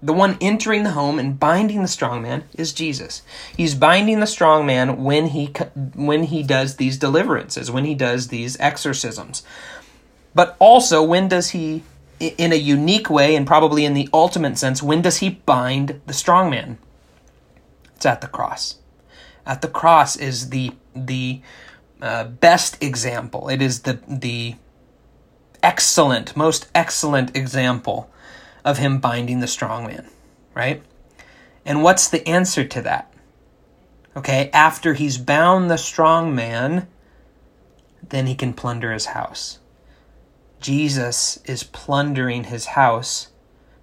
[0.02, 3.22] The one entering the home and binding the strong man is Jesus.
[3.56, 5.46] He's binding the strong man when he
[5.96, 9.44] when he does these deliverances, when he does these exorcisms.
[10.36, 11.84] But also, when does he
[12.20, 16.14] in a unique way and probably in the ultimate sense, when does he bind the
[16.14, 16.78] strong man?
[18.04, 18.80] It's at the cross.
[19.46, 21.40] At the cross is the the
[22.02, 23.48] uh, best example.
[23.48, 24.56] It is the the
[25.64, 28.12] excellent, most excellent example
[28.66, 30.10] of him binding the strong man,
[30.54, 30.84] right?
[31.66, 33.14] And what's the answer to that?
[34.18, 36.90] Okay, after he's bound the strong man,
[38.06, 39.60] then he can plunder his house.
[40.60, 43.30] Jesus is plundering his house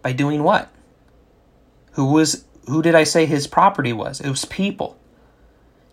[0.03, 0.71] by doing what?
[1.93, 4.21] Who was who did I say his property was?
[4.21, 4.99] It was people.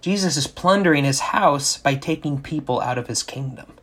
[0.01, 3.73] Jesus is plundering his house by taking people out of his kingdom.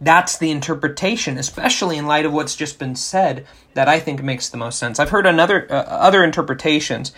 [0.00, 4.48] That's the interpretation, especially in light of what's just been said, that I think makes
[4.48, 5.00] the most sense.
[5.00, 7.12] I've heard another uh, other interpretations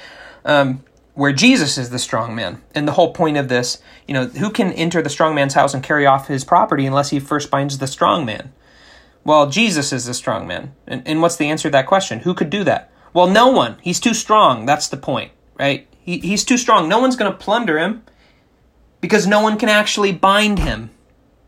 [0.47, 4.27] um, where Jesus is the strong man, and the whole point of this, you know,
[4.27, 7.51] who can enter the strong man's house and carry off his property unless he first
[7.51, 8.53] binds the strong man?
[9.25, 12.21] Well, Jesus is the strong man, and, and what's the answer to that question?
[12.21, 12.91] Who could do that?
[13.13, 13.77] Well, no one.
[13.83, 14.67] He's too strong.
[14.67, 15.87] That's the point, right?
[16.01, 16.89] He, he's too strong.
[16.89, 18.03] No one's going to plunder him
[19.01, 20.91] because no one can actually bind him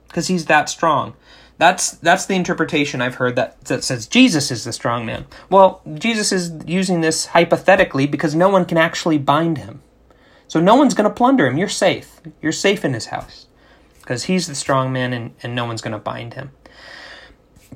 [0.08, 1.14] because he's that strong.
[1.58, 5.26] That's that's the interpretation I've heard that, that says Jesus is the strong man.
[5.48, 9.82] Well, Jesus is using this hypothetically because no one can actually bind him.
[10.48, 11.56] So no one's going to plunder him.
[11.56, 12.20] You're safe.
[12.40, 13.46] You're safe in his house
[14.00, 16.50] because he's the strong man and, and no one's going to bind him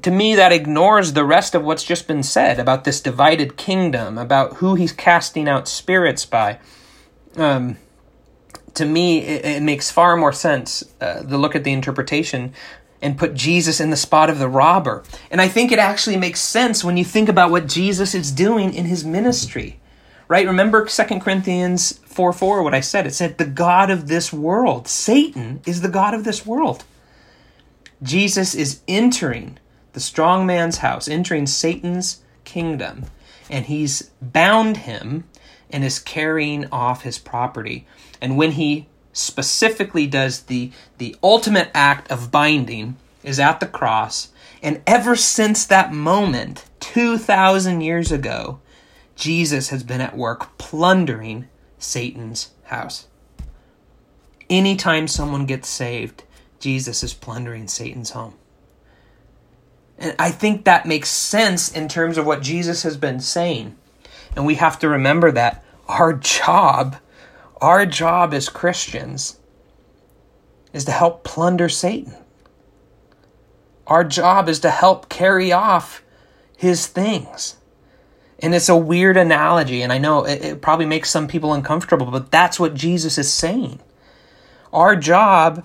[0.03, 4.19] to me, that ignores the rest of what's just been said about this divided kingdom,
[4.19, 6.59] about who he's casting out spirits by.
[7.37, 7.77] Um,
[8.75, 12.53] to me, it, it, makes far more sense uh, to look at the interpretation
[13.03, 15.03] and put Jesus in the spot of the robber.
[15.31, 18.75] And I think it actually makes sense when you think about what Jesus is doing
[18.75, 19.81] in his ministry.
[20.29, 20.47] Right?
[20.47, 23.07] Remember 2 Corinthians 4 4, what I said?
[23.07, 26.85] It said, The God of this world, Satan, is the God of this world.
[28.03, 29.59] Jesus is entering
[29.97, 33.07] the strong man's house, entering Satan's kingdom,
[33.49, 35.25] and he's bound him
[35.71, 37.87] and is carrying off his property.
[38.21, 44.29] And when he specifically does the, the ultimate act of binding, is at the cross.
[44.63, 48.61] And ever since that moment, 2,000 years ago,
[49.15, 53.07] Jesus has been at work plundering Satan's house.
[54.51, 56.25] Anytime someone gets saved,
[56.61, 58.35] Jesus is plundering Satan's home.
[59.99, 63.77] And I think that makes sense in terms of what Jesus has been saying.
[64.35, 66.97] And we have to remember that our job,
[67.61, 69.39] our job as Christians,
[70.73, 72.15] is to help plunder Satan.
[73.87, 76.03] Our job is to help carry off
[76.57, 77.57] his things.
[78.41, 82.07] And it's a weird analogy, and I know it, it, probably makes some people uncomfortable,
[82.07, 83.81] but that's what Jesus is saying.
[84.73, 85.65] Our job,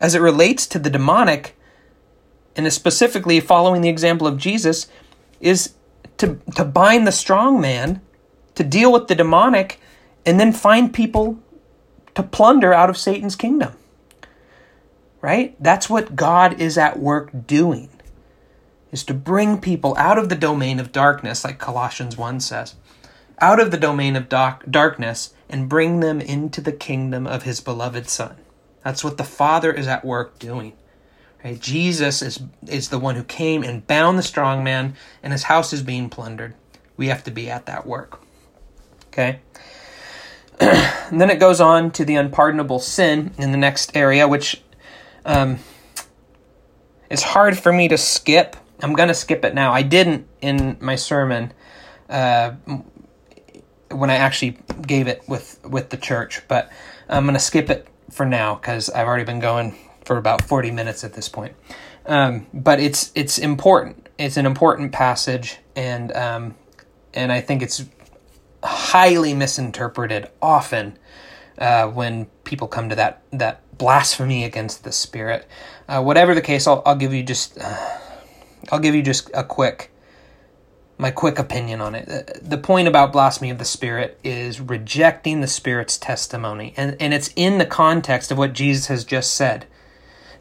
[0.00, 1.58] as it relates to the demonic,
[2.56, 4.86] and specifically following the example of Jesus,
[5.40, 5.74] is
[6.18, 8.00] to, to bind the strong man,
[8.54, 9.80] to deal with the demonic,
[10.24, 11.38] and then find people
[12.14, 13.72] to plunder out of Satan's kingdom.
[15.20, 15.56] Right?
[15.62, 17.88] That's what God is at work doing.
[18.92, 22.76] is to bring people out of the domain of darkness, like Colossians 1 says,
[23.40, 27.60] out of the domain of dark, darkness and bring them into the kingdom of his
[27.60, 28.36] beloved Son.
[28.84, 30.74] That's what the Father is at work doing.
[31.44, 31.60] Right?
[31.60, 35.74] Jesus is, is the one who came and bound the strong man, and his house
[35.74, 36.54] is being plundered.
[36.96, 38.20] We have to be at that work.
[39.08, 39.40] Okay?
[40.60, 44.62] and then it goes on to the unpardonable sin in the next area, which
[45.26, 45.58] um,
[47.10, 48.56] is hard for me to skip.
[48.80, 49.72] I'm going to skip it now.
[49.72, 51.52] I didn't in my sermon
[52.08, 52.52] uh,
[53.90, 56.72] when I actually gave it with, with the church, but
[57.08, 60.70] I'm going to skip it for now because I've already been going for about 40
[60.70, 61.54] minutes at this point.
[62.06, 64.08] Um, but it's it's important.
[64.18, 66.54] It's an important passage, and um,
[67.14, 67.84] and I think it's
[68.62, 70.98] highly misinterpreted often
[71.58, 75.46] uh, when people come to that that blasphemy against the Spirit.
[75.88, 77.98] Uh, whatever the case, I'll, I'll give you just uh,
[78.70, 79.90] I'll give you just a quick
[80.96, 82.08] my quick opinion on it.
[82.08, 87.12] Uh, the point about blasphemy of the Spirit is rejecting the Spirit's testimony, and and
[87.14, 89.66] it's in the context of what Jesus has just said.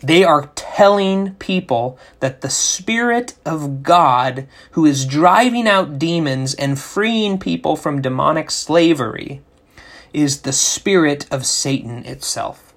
[0.03, 6.77] They are telling people that the Spirit of God, who is driving out demons and
[6.77, 9.41] freeing people from demonic slavery,
[10.11, 12.73] is the Spirit of Satan itself.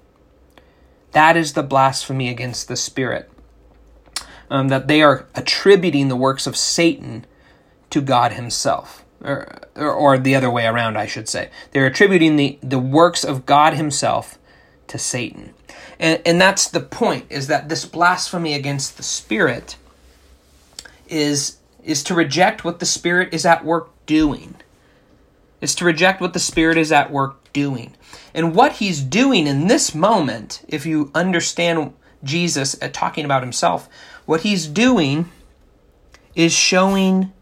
[1.11, 3.29] That is the blasphemy against the Spirit.
[4.49, 7.25] Um, that they are attributing the works of Satan
[7.89, 9.03] to God Himself.
[9.21, 11.49] Or, or, or, the other way around, I should say.
[11.71, 14.37] They're attributing the, the works of God Himself
[14.87, 15.53] to Satan.
[15.99, 19.77] And, and that's the point, is that this blasphemy against the Spirit
[21.07, 24.55] is, is to reject what the Spirit is at work doing.
[25.59, 27.95] Is to reject what the Spirit is at work doing.
[28.33, 31.93] And what he's doing in this moment, if you understand
[32.23, 33.89] Jesus uh, talking about himself,
[34.25, 35.31] what he's doing
[36.35, 37.33] is showing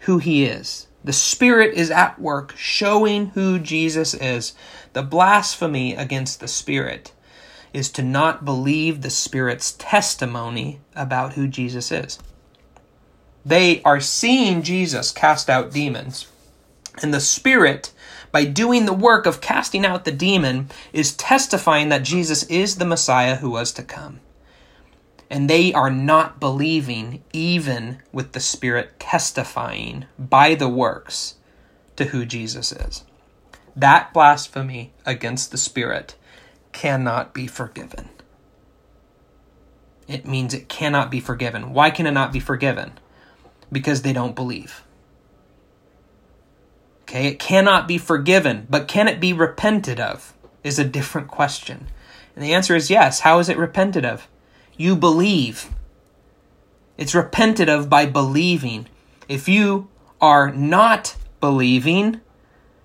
[0.00, 0.86] who he is.
[1.04, 4.54] The Spirit is at work showing who Jesus is.
[4.94, 7.12] The blasphemy against the Spirit
[7.72, 12.18] is to not believe the Spirit's testimony about who Jesus is.
[13.44, 16.26] They are seeing Jesus cast out demons,
[17.02, 17.92] and the Spirit,
[18.32, 22.84] by doing the work of casting out the demon, is testifying that Jesus is the
[22.84, 24.20] Messiah who was to come.
[25.30, 31.36] And they are not believing, even with the Spirit testifying by the works
[31.96, 33.04] to who Jesus is.
[33.76, 36.16] That blasphemy against the Spirit
[36.72, 38.08] cannot be forgiven.
[40.06, 41.72] It means it cannot be forgiven.
[41.72, 42.92] Why can it not be forgiven?
[43.70, 44.82] Because they don't believe.
[47.02, 50.34] Okay, it cannot be forgiven, but can it be repented of?
[50.64, 51.88] Is a different question.
[52.34, 53.20] And the answer is yes.
[53.20, 54.28] How is it repented of?
[54.76, 55.70] You believe.
[56.96, 58.86] It's repented of by believing.
[59.28, 59.88] If you
[60.20, 62.20] are not believing,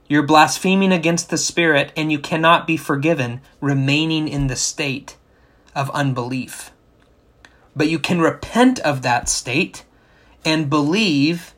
[0.07, 5.17] you're blaspheming against the Spirit, and you cannot be forgiven remaining in the state
[5.75, 6.71] of unbelief.
[7.75, 9.85] But you can repent of that state
[10.45, 11.55] and believe,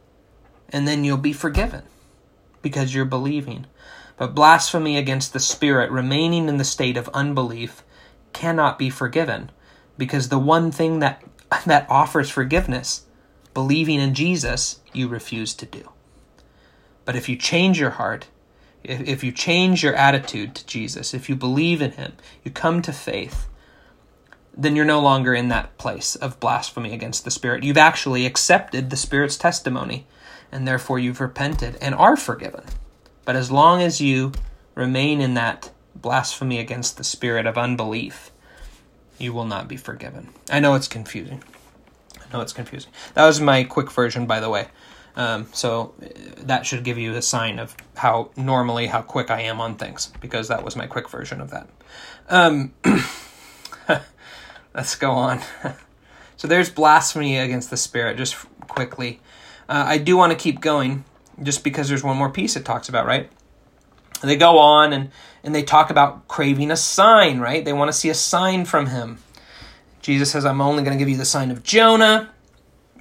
[0.69, 1.83] and then you'll be forgiven
[2.61, 3.65] because you're believing.
[4.17, 7.83] But blasphemy against the Spirit, remaining in the state of unbelief,
[8.31, 9.51] cannot be forgiven
[9.97, 11.23] because the one thing that,
[11.65, 13.05] that offers forgiveness,
[13.53, 15.89] believing in Jesus, you refuse to do.
[17.05, 18.27] But if you change your heart
[18.89, 22.13] if, you change your attitude to Jesus, if you believe in him,
[22.43, 23.47] you come to faith,
[24.55, 27.63] then you're no longer in that place of blasphemy against the Spirit.
[27.63, 30.07] You've actually accepted the Spirit's testimony,
[30.51, 32.63] and therefore you've repented and are forgiven.
[33.25, 34.31] But as long as you
[34.75, 38.31] remain in that blasphemy against the Spirit of unbelief,
[39.17, 40.29] you will not be forgiven.
[40.49, 41.43] I know it's confusing.
[42.19, 42.91] I know it's confusing.
[43.13, 44.67] That was my quick version, by the way.
[45.17, 46.07] Um, so uh,
[46.43, 50.11] that should give you a sign of how normally how quick I am on things
[50.19, 51.69] because that was my quick version of that.
[52.29, 52.73] Um,
[54.73, 55.41] let's go on.
[56.37, 58.17] so there's blasphemy against the spirit.
[58.17, 58.35] Just
[58.67, 59.21] quickly,
[59.69, 61.05] uh, I do want to keep going
[61.41, 63.29] just because there's one more piece it talks about, right?
[64.21, 65.11] They go on and
[65.43, 67.63] and they talk about craving a sign, right?
[67.63, 69.19] They want to see a sign from him.
[70.01, 72.31] Jesus says, "I'm only going to give you the sign of Jonah."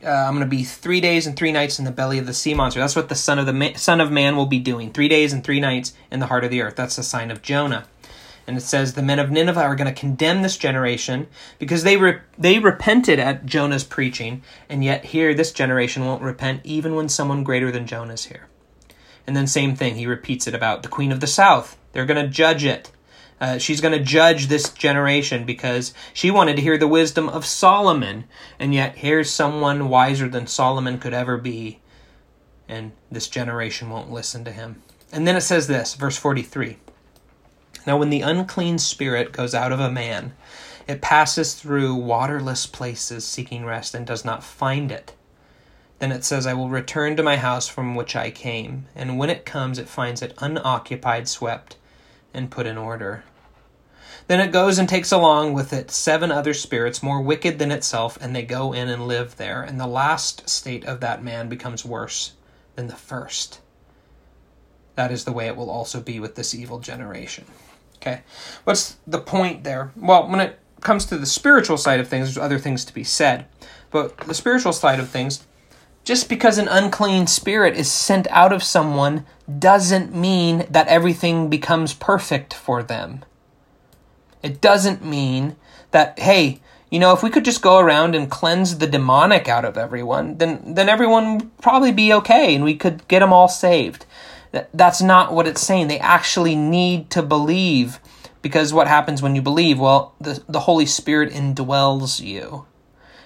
[0.04, 2.34] Uh, I'm going to be three days and three nights in the belly of the
[2.34, 2.80] sea monster.
[2.80, 4.92] That's what the son of the ma- son of man will be doing.
[4.92, 6.76] Three days and three nights in the heart of the earth.
[6.76, 7.86] That's the sign of Jonah.
[8.46, 11.28] And it says the men of Nineveh are going to condemn this generation
[11.58, 16.60] because they re- they repented at Jonah's preaching, and yet here this generation won't repent
[16.64, 18.48] even when someone greater than Jonah is here.
[19.26, 21.78] And then same thing, he repeats it about the queen of the south.
[21.92, 22.90] They're going to judge it.
[23.44, 27.44] Uh, she's going to judge this generation because she wanted to hear the wisdom of
[27.44, 28.24] Solomon,
[28.58, 31.78] and yet here's someone wiser than Solomon could ever be,
[32.70, 34.82] and this generation won't listen to him.
[35.12, 36.78] And then it says this, verse 43.
[37.86, 40.32] Now, when the unclean spirit goes out of a man,
[40.88, 45.12] it passes through waterless places seeking rest and does not find it.
[45.98, 48.86] Then it says, I will return to my house from which I came.
[48.94, 51.76] And when it comes, it finds it unoccupied, swept,
[52.32, 53.22] and put in order.
[54.26, 58.16] Then it goes and takes along with it seven other spirits more wicked than itself,
[58.20, 59.62] and they go in and live there.
[59.62, 62.32] And the last state of that man becomes worse
[62.74, 63.60] than the first.
[64.94, 67.44] That is the way it will also be with this evil generation.
[67.96, 68.22] Okay.
[68.64, 69.92] What's the point there?
[69.96, 73.04] Well, when it comes to the spiritual side of things, there's other things to be
[73.04, 73.46] said.
[73.90, 75.46] But the spiritual side of things,
[76.04, 79.24] just because an unclean spirit is sent out of someone
[79.58, 83.24] doesn't mean that everything becomes perfect for them.
[84.44, 85.56] It doesn't mean
[85.90, 89.64] that, hey, you know, if we could just go around and cleanse the demonic out
[89.64, 93.48] of everyone, then, then everyone would probably be okay and we could get them all
[93.48, 94.04] saved.
[94.72, 95.88] That's not what it's saying.
[95.88, 97.98] They actually need to believe
[98.42, 99.80] because what happens when you believe?
[99.80, 102.66] Well, the, the Holy Spirit indwells you.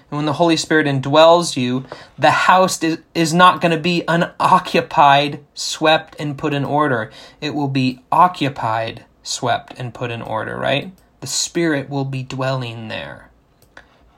[0.09, 1.85] And when the Holy Spirit indwells you,
[2.17, 7.11] the house is, is not going to be unoccupied, swept, and put in order.
[7.41, 10.93] It will be occupied, swept, and put in order, right?
[11.19, 13.29] The Spirit will be dwelling there.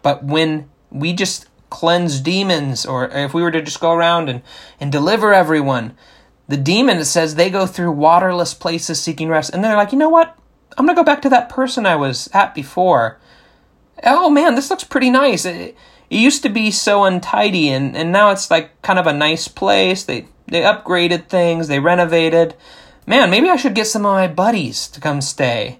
[0.02, 4.42] But when we just cleanse demons, or if we were to just go around and,
[4.80, 5.96] and deliver everyone,
[6.48, 9.54] the demon says they go through waterless places seeking rest.
[9.54, 10.38] And they're like, you know what?
[10.78, 13.20] I'm going to go back to that person I was at before.
[14.04, 15.46] Oh man, this looks pretty nice.
[15.46, 15.76] It,
[16.10, 19.48] it used to be so untidy and, and now it's like kind of a nice
[19.48, 20.04] place.
[20.04, 22.56] They they upgraded things, they renovated.
[23.08, 25.80] Man, maybe I should get some of my buddies to come stay.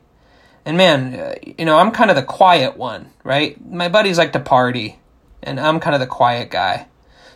[0.66, 3.64] And man, uh, you know, I'm kind of the quiet one, right?
[3.66, 5.00] My buddies like to party,
[5.42, 6.88] and I'm kind of the quiet guy.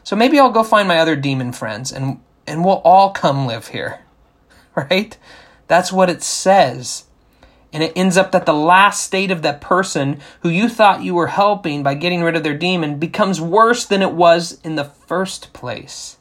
[0.03, 3.67] So maybe I'll go find my other demon friends and and we'll all come live
[3.69, 4.01] here.
[4.75, 5.17] Right?
[5.67, 7.05] That's what it says.
[7.71, 11.15] And it ends up that the last state of that person who you thought you
[11.15, 14.83] were helping by getting rid of their demon becomes worse than it was in the
[14.83, 16.17] first place.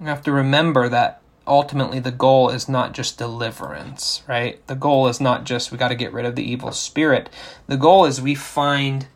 [0.00, 1.19] You have to remember that
[1.50, 4.66] ultimately the goal is not just deliverance, right?
[4.66, 7.28] The goal is not just we got to get rid of the evil spirit.
[7.66, 9.08] The goal is we find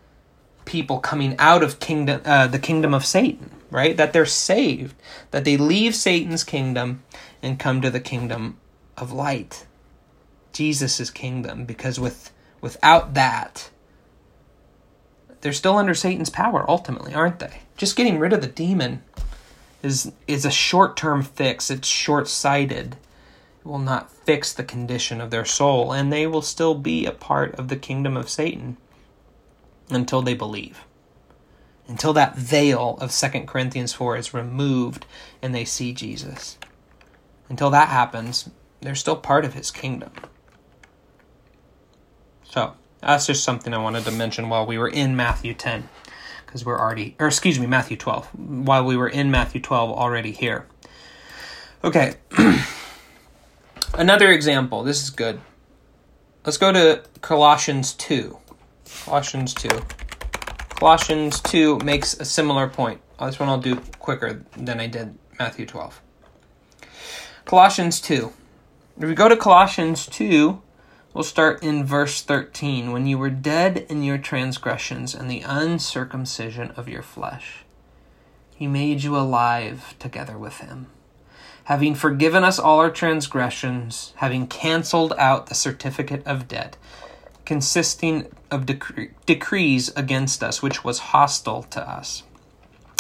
[0.67, 3.97] people coming out of kingdom uh, the kingdom of Satan right?
[3.97, 4.95] That they're saved,
[5.33, 7.03] that they leave Satan's kingdom
[7.43, 8.57] and come to the kingdom
[8.97, 9.67] of light.
[10.53, 12.31] Jesus' kingdom, because with
[12.61, 13.71] without that,
[15.41, 17.63] they're still under Satan's power ultimately, aren't they?
[17.77, 19.03] Just getting rid of the demon
[19.85, 21.71] is is a short-term fix.
[21.71, 22.97] It's short-sighted.
[23.61, 27.13] It will not fix the condition of their soul, and they will still be a
[27.13, 28.77] part of the kingdom of Satan
[29.91, 30.85] until they believe
[31.87, 35.07] until that veil of 2 Corinthians 4 is removed
[35.43, 36.59] and they see Jesus.
[37.49, 38.49] Until that happens,
[38.81, 40.11] they're still part of his kingdom.
[42.45, 45.89] So, that's just something I wanted to mention while we were in Matthew 10
[46.55, 48.29] because we're already or excuse me, Matthew 12.
[48.29, 50.69] While we were in Matthew 12 already here.
[51.83, 52.15] Okay.
[53.95, 54.85] Another example.
[54.85, 55.41] This is good.
[56.47, 58.39] Let's go to Colossians 2.
[59.05, 59.69] Colossians 2.
[60.69, 63.01] Colossians 2 makes a similar point.
[63.19, 66.01] Oh, this one I'll do quicker than I did Matthew 12.
[67.47, 68.33] Colossians 2.
[68.99, 70.63] If we go to Colossians 2,
[71.15, 72.93] we'll start in verse 13.
[72.93, 77.65] When you were dead in your transgressions and the uncircumcision of your flesh,
[78.55, 80.89] he made you alive together with him.
[81.65, 86.77] Having forgiven us all our transgressions, having canceled out the certificate of debt
[87.45, 92.23] consisting of decre- decrees against us, which was hostile to us.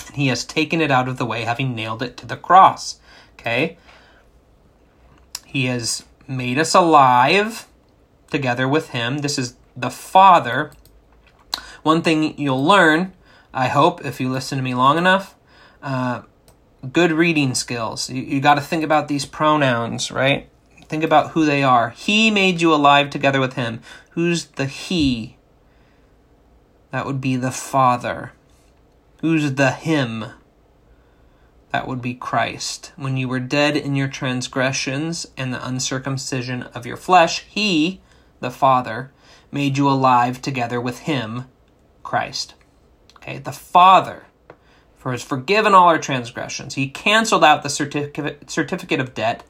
[0.06, 3.00] And He has taken it out of the way, having nailed it to the cross.
[3.38, 3.78] Okay?
[5.46, 7.66] He has made us alive
[8.30, 9.18] together with Him.
[9.18, 10.72] This is the Father.
[11.82, 13.12] One thing you'll learn,
[13.52, 15.34] I hope, if you listen to me long enough,
[15.82, 16.22] uh,
[16.92, 18.10] good reading skills.
[18.10, 20.48] You, you got to think about these pronouns, right?
[20.88, 21.90] Think about who they are.
[21.90, 23.80] He made you alive together with Him.
[24.10, 25.36] Who's the He?
[26.90, 28.32] That would be the Father.
[29.20, 30.26] Who's the Him?
[31.72, 32.92] That would be Christ.
[32.94, 38.00] When you were dead in your transgressions and the uncircumcision of your flesh, He,
[38.45, 39.11] the Father,
[39.51, 41.47] made you alive together with Him,
[42.03, 42.53] Christ.
[43.16, 44.26] Okay, the Father,
[44.99, 46.74] for has forgiven all our transgressions.
[46.74, 49.45] He canceled out the certificate, certificate of debt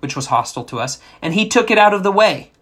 [0.00, 2.52] which was hostile to us, and he took it out of the way.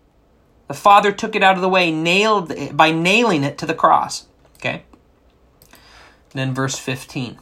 [0.66, 3.74] The Father took it out of the way, nailed it, by nailing it to the
[3.74, 4.26] cross.
[4.57, 4.82] Okay?
[6.30, 7.39] Then verse 15.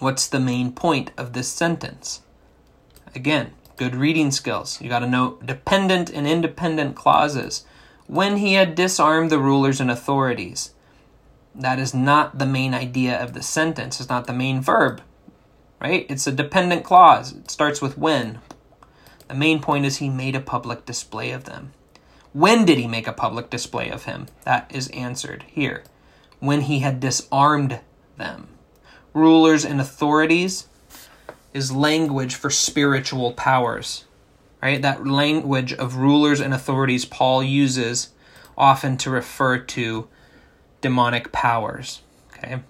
[0.00, 2.22] What's the main point of this sentence?
[3.14, 4.80] Again, good reading skills.
[4.80, 7.64] You got to know dependent and independent clauses.
[8.06, 10.72] When he had disarmed the rulers and authorities.
[11.54, 13.98] That is not the main idea of the sentence.
[13.98, 15.00] It's not the main verb,
[15.80, 16.06] right?
[16.08, 17.32] It's a dependent clause.
[17.32, 18.40] It starts with when.
[19.28, 21.72] The main point is he made a public display of them.
[22.32, 24.26] When did he make a public display of him?
[24.44, 25.82] That is answered here.
[26.38, 27.80] When he had disarmed
[28.18, 28.48] them.
[29.14, 30.68] Rulers and authorities
[31.56, 34.04] is language for spiritual powers.
[34.62, 34.82] Right?
[34.82, 38.10] That language of rulers and authorities Paul uses
[38.58, 40.06] often to refer to
[40.82, 42.02] demonic powers.
[42.32, 42.60] Okay?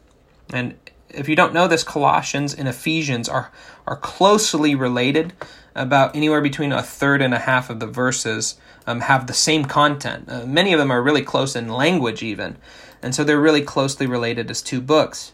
[0.52, 0.76] And
[1.10, 3.50] if you don't know this, Colossians and Ephesians are,
[3.86, 5.32] are closely related.
[5.74, 8.56] About anywhere between a third and a half of the verses
[8.86, 10.26] um, have the same content.
[10.28, 12.56] Uh, many of them are really close in language, even.
[13.02, 15.32] And so they're really closely related as two books.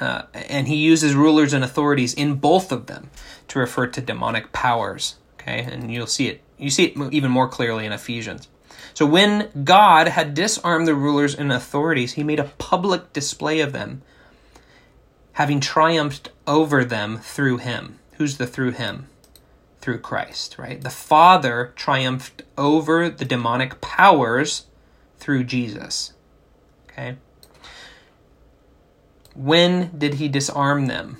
[0.00, 3.10] Uh, and he uses rulers and authorities in both of them
[3.48, 5.16] to refer to demonic powers.
[5.34, 6.42] Okay, and you'll see it.
[6.56, 8.48] You see it even more clearly in Ephesians.
[8.94, 13.72] So when God had disarmed the rulers and authorities, he made a public display of
[13.72, 14.02] them,
[15.32, 17.98] having triumphed over them through him.
[18.14, 19.06] Who's the through him?
[19.80, 20.80] through Christ, right?
[20.80, 24.66] The Father triumphed over the demonic powers
[25.18, 26.12] through Jesus.
[26.90, 27.16] Okay?
[29.38, 31.18] When did he disarm them?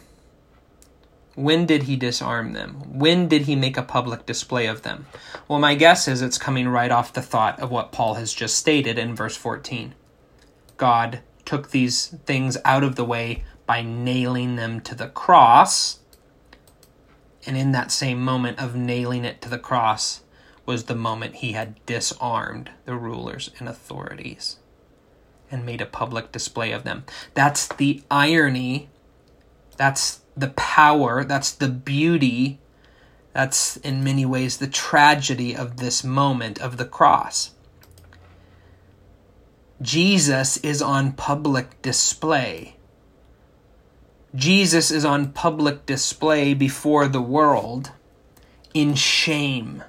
[1.36, 2.98] When did he disarm them?
[2.98, 5.06] When did he make a public display of them?
[5.46, 8.56] Well, my guess is it's coming right off the thought of what Paul has just
[8.56, 9.94] stated in verse 14.
[10.76, 16.00] God took these things out of the way by nailing them to the cross
[17.46, 20.22] and in that same moment of nailing it to the cross
[20.66, 24.56] was the moment he had disarmed the rulers and authorities
[25.50, 27.04] and made a public display of them.
[27.34, 28.88] That's the irony.
[29.76, 31.24] That's the power.
[31.24, 32.58] That's the beauty.
[33.32, 37.52] That's in many ways the tragedy of this moment of the cross.
[39.80, 42.78] Jesus is on public display
[44.34, 47.92] Jesus is on public display before the world
[48.74, 49.82] in shame.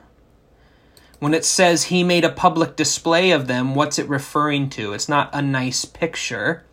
[1.20, 4.93] When it says he made a public display of them, what's it referring to?
[4.93, 6.63] It's not a nice picture,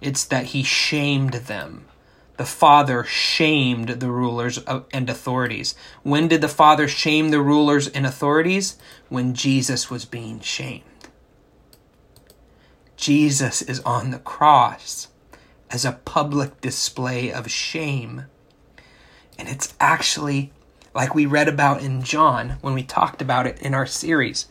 [0.00, 1.86] it's that he shamed them.
[2.36, 4.58] The Father shamed the rulers
[4.92, 5.74] and authorities.
[6.02, 8.76] When did the Father shame the rulers and authorities?
[9.08, 10.82] When Jesus was being shamed.
[12.96, 15.08] Jesus is on the cross
[15.70, 18.26] as a public display of shame.
[19.38, 20.52] And it's actually,
[20.96, 24.48] like we read about in John when we talked about it in our series,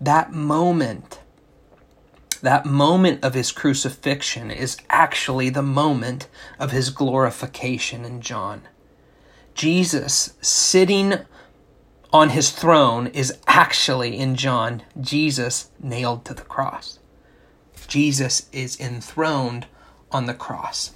[0.00, 1.18] that moment,
[2.40, 6.28] that moment of his crucifixion is actually the moment
[6.60, 8.62] of his glorification in John.
[9.52, 11.14] Jesus sitting
[12.12, 17.00] on his throne is actually in John, Jesus nailed to the cross.
[17.88, 19.66] Jesus is enthroned
[20.12, 20.92] on the cross.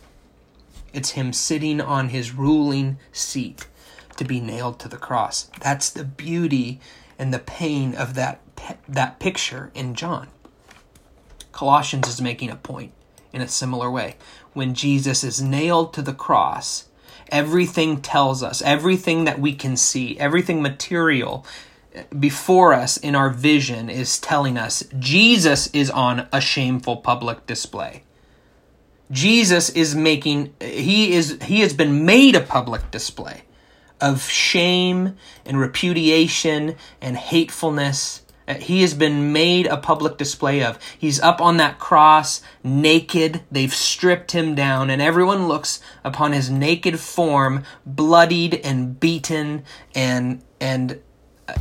[0.93, 3.67] It's him sitting on his ruling seat
[4.15, 5.51] to be nailed to the cross.
[5.61, 6.81] That's the beauty
[7.19, 8.41] and the pain of that
[8.89, 10.29] that picture in John.
[11.53, 12.93] Colossians is making a point
[13.33, 14.17] in a similar way.
[14.53, 16.87] When Jesus is nailed to the cross,
[17.29, 21.45] everything tells us, everything that we can see, everything material
[21.95, 27.47] eh, before us in our vision is telling us Jesus is on a shameful public
[27.47, 28.03] display.
[29.11, 33.43] Jesus is making eh, he is he has been made a public display
[34.05, 38.21] of shame and repudiation and hatefulness.
[38.59, 40.79] He has been made a public display of.
[40.99, 43.41] He's up on that cross, naked.
[43.51, 50.43] They've stripped him down, and everyone looks upon his naked form, bloodied and beaten, and
[50.61, 51.01] and
[51.49, 51.55] uh,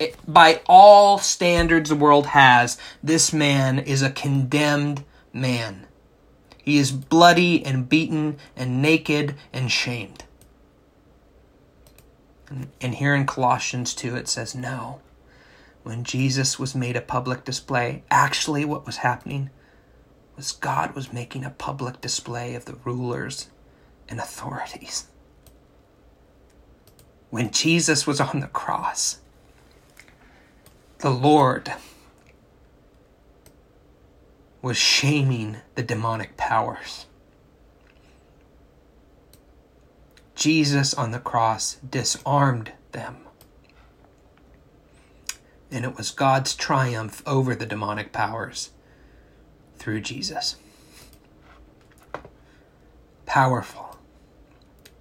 [0.00, 5.86] it, by all standards the world has, this man is a condemned man.
[6.60, 10.24] He is bloody and beaten and naked and shamed.
[12.80, 15.00] And here in Colossians 2, it says, No.
[15.82, 19.50] When Jesus was made a public display, actually, what was happening
[20.36, 23.48] was God was making a public display of the rulers
[24.08, 25.06] and authorities.
[27.30, 29.18] When Jesus was on the cross,
[30.98, 31.72] the Lord
[34.62, 37.05] was shaming the demonic powers.
[40.36, 43.16] Jesus on the cross disarmed them.
[45.70, 48.70] And it was God's triumph over the demonic powers
[49.78, 50.56] through Jesus.
[53.24, 53.98] Powerful,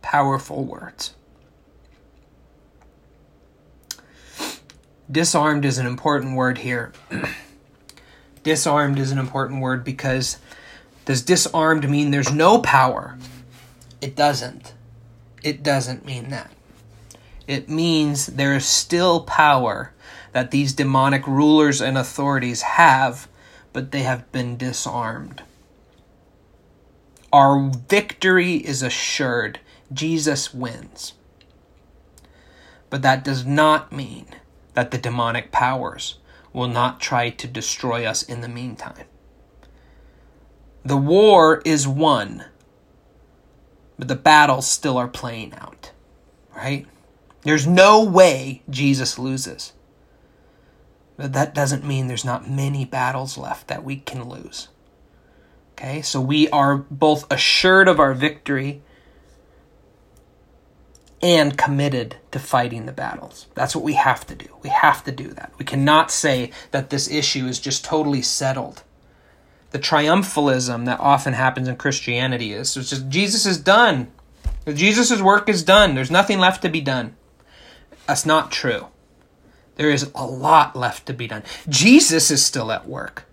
[0.01, 1.15] powerful words.
[5.11, 6.93] Disarmed is an important word here.
[8.43, 10.39] disarmed is an important word because
[11.03, 13.17] does disarmed mean there's no power?
[14.01, 14.74] It doesn't.
[15.45, 16.51] It doesn't mean that.
[17.45, 19.93] It means there is still power
[20.31, 23.27] that these demonic rulers and authorities have,
[23.71, 25.43] but they have been disarmed.
[27.31, 29.59] Our victory is assured.
[29.93, 31.13] Jesus wins.
[32.89, 34.25] But that does not mean
[34.73, 36.17] that the demonic powers
[36.53, 39.05] will not try to destroy us in the meantime.
[40.83, 42.45] The war is won,
[43.97, 45.91] but the battles still are playing out,
[46.55, 46.85] right?
[47.43, 49.73] There's no way Jesus loses.
[51.17, 54.67] But that doesn't mean there's not many battles left that we can lose.
[55.73, 58.81] Okay, so we are both assured of our victory
[61.21, 63.47] and committed to fighting the battles.
[63.55, 64.47] That's what we have to do.
[64.61, 65.51] We have to do that.
[65.57, 68.83] We cannot say that this issue is just totally settled.
[69.75, 74.09] The triumphalism that often happens in Christianity is it's just Jesus is done.
[74.65, 75.95] Jesus' work is done.
[75.95, 77.17] There's nothing left to be done.
[78.07, 78.87] That's not true.
[79.75, 81.43] There is a lot left to be done.
[81.67, 83.25] Jesus is still at work.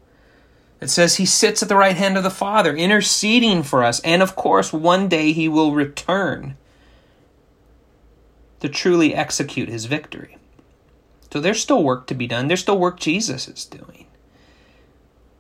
[0.81, 4.01] It says he sits at the right hand of the Father, interceding for us.
[4.01, 6.57] And of course, one day he will return
[8.59, 10.39] to truly execute his victory.
[11.33, 12.49] So there's still work to be done.
[12.49, 14.02] There's still work Jesus is doing.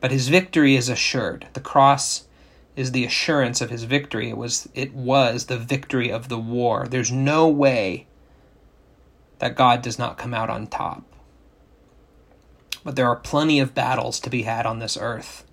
[0.02, 1.46] But his victory is assured.
[1.52, 2.26] The cross
[2.74, 4.28] is the assurance of his victory.
[4.28, 6.88] It was it was the victory of the war.
[6.88, 8.08] There's no way
[9.38, 11.04] that God does not come out on top.
[12.82, 15.44] But there are plenty of battles to be had on this earth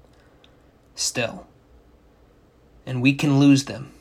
[0.96, 1.46] still.
[2.88, 3.94] And we can lose them.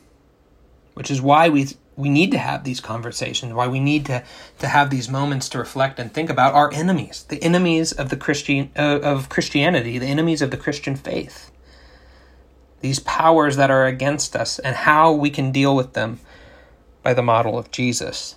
[0.95, 1.67] Which is why we
[1.99, 4.23] we need to have these conversations, why we need to,
[4.59, 8.15] to have these moments to reflect and think about our enemies, the enemies of the
[8.15, 11.51] Christian uh, of Christianity, the enemies of the Christian faith.
[12.79, 16.21] These powers that are against us and how we can deal with them
[17.03, 18.35] by the model of Jesus.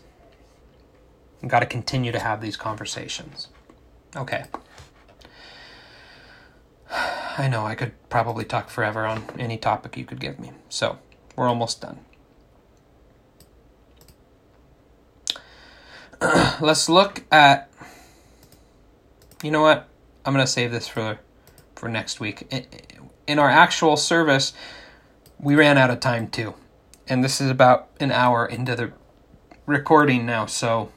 [1.40, 3.46] We've got to continue to have these conversations.
[4.16, 4.46] Okay.
[6.90, 10.50] I know I could probably talk forever on any topic you could give me.
[10.68, 10.98] So,
[11.36, 12.00] we're almost done.
[16.60, 17.70] let's look at.
[19.42, 19.88] You know what?
[20.24, 21.18] I'm gonna save this for
[21.74, 22.46] for next week.
[23.26, 24.52] In our actual service,
[25.38, 26.54] we ran out of time too,
[27.08, 28.92] and this is about an hour into the
[29.66, 30.46] recording now.
[30.46, 30.92] So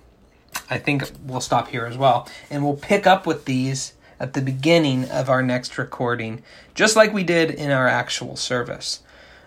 [0.70, 4.42] I think we'll stop here as well, and we'll pick up with these at the
[4.42, 9.02] beginning of our next recording, just like we did in our actual service.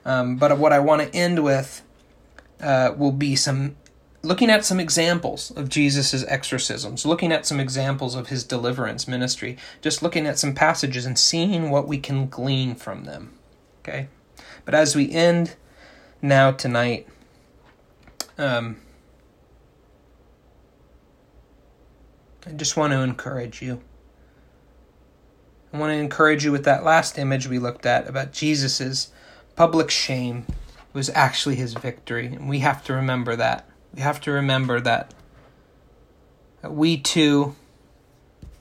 [0.04, 1.82] Um, but what I want to end with
[2.60, 3.76] uh, will be some
[4.22, 9.56] looking at some examples of Jesus' exorcisms, looking at some examples of his deliverance ministry,
[9.80, 13.38] just looking at some passages and seeing what we can glean from them.
[13.80, 14.08] Okay?
[14.64, 15.54] But as we end
[16.20, 17.06] now tonight,
[18.36, 18.76] um,
[22.46, 23.80] I just want to encourage you.
[25.72, 29.10] I want to encourage you with that last image we looked at about Jesus'
[29.54, 30.46] public shame
[30.92, 32.26] was actually his victory.
[32.26, 35.14] And we have to remember that we have to remember that
[36.62, 37.54] we too,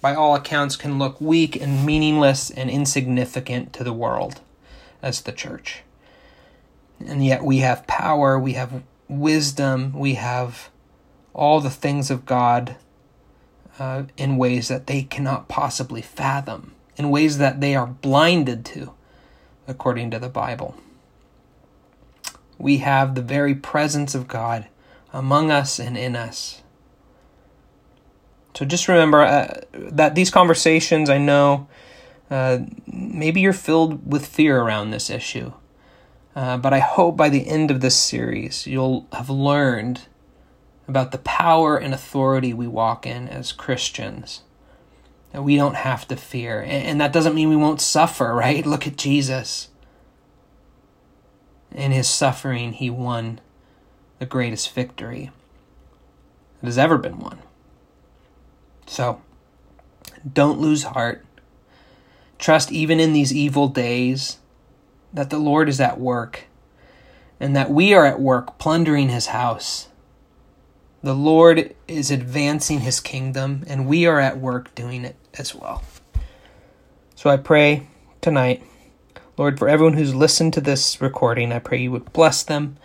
[0.02, 4.42] by all accounts, can look weak and meaningless and insignificant to the world
[5.02, 5.82] as the church.
[7.06, 10.70] And yet we have power, we have wisdom, we have
[11.34, 12.76] all the things of God
[13.80, 18.94] uh, in ways that they cannot possibly fathom, in ways that they are blinded to,
[19.68, 20.76] according to the Bible.
[22.58, 24.68] We have the very presence of God
[25.18, 26.62] among us and in us.
[28.56, 31.68] So just remember uh, that these conversations, I know,
[32.30, 35.54] uh, maybe you're filled with fear around this issue.
[36.36, 40.02] Uh, but I hope by the end of this series, you'll have learned
[40.88, 44.44] about the power and authority we walk in as Christians.
[45.32, 46.62] That we don't have to fear.
[46.62, 48.66] And, and that doesn't mean we won't suffer, right?
[48.68, 49.70] Look at Jesus.
[51.72, 53.42] In his suffering, he won
[54.20, 55.32] the greatest victory
[56.62, 57.40] that has ever been won.
[58.86, 59.22] So,
[60.32, 61.26] don't lose heart.
[62.40, 64.38] Trust even in these evil days
[65.14, 66.46] that the Lord is at work.
[67.40, 69.90] and that we are at work plundering his house.
[71.04, 75.84] The Lord is advancing his kingdom, and we are at work doing it as well.
[77.16, 77.88] So I pray
[78.22, 78.64] tonight,
[79.38, 82.78] Lord, for everyone who's listened to this recording, I pray you would bless them,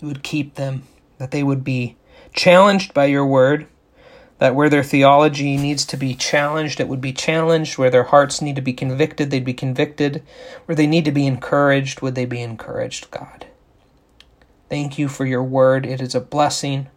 [0.00, 0.82] you would keep them,
[1.18, 1.96] that they would be
[2.32, 3.66] challenged by your word,
[4.38, 8.40] that where their theology needs to be challenged, it would be challenged, where their hearts
[8.40, 10.22] need to be convicted, they'd be convicted,
[10.66, 13.46] where they need to be encouraged, would they be encouraged, God.
[14.68, 15.86] Thank you for your word.
[15.86, 16.88] It is a blessing.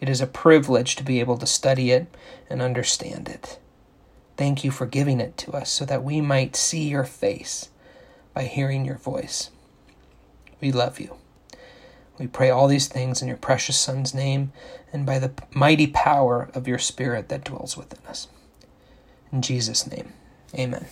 [0.00, 2.06] It is a privilege to be able to study it
[2.48, 3.58] and understand it.
[4.36, 7.68] Thank you for giving it to us so that we might see your face
[8.32, 9.50] by hearing your voice.
[10.60, 11.19] We love you.
[12.20, 14.52] We pray all these things in your precious Son's name
[14.92, 18.28] and by the mighty power of your Spirit that dwells within us.
[19.32, 20.12] In Jesus' name,
[20.54, 20.84] amen.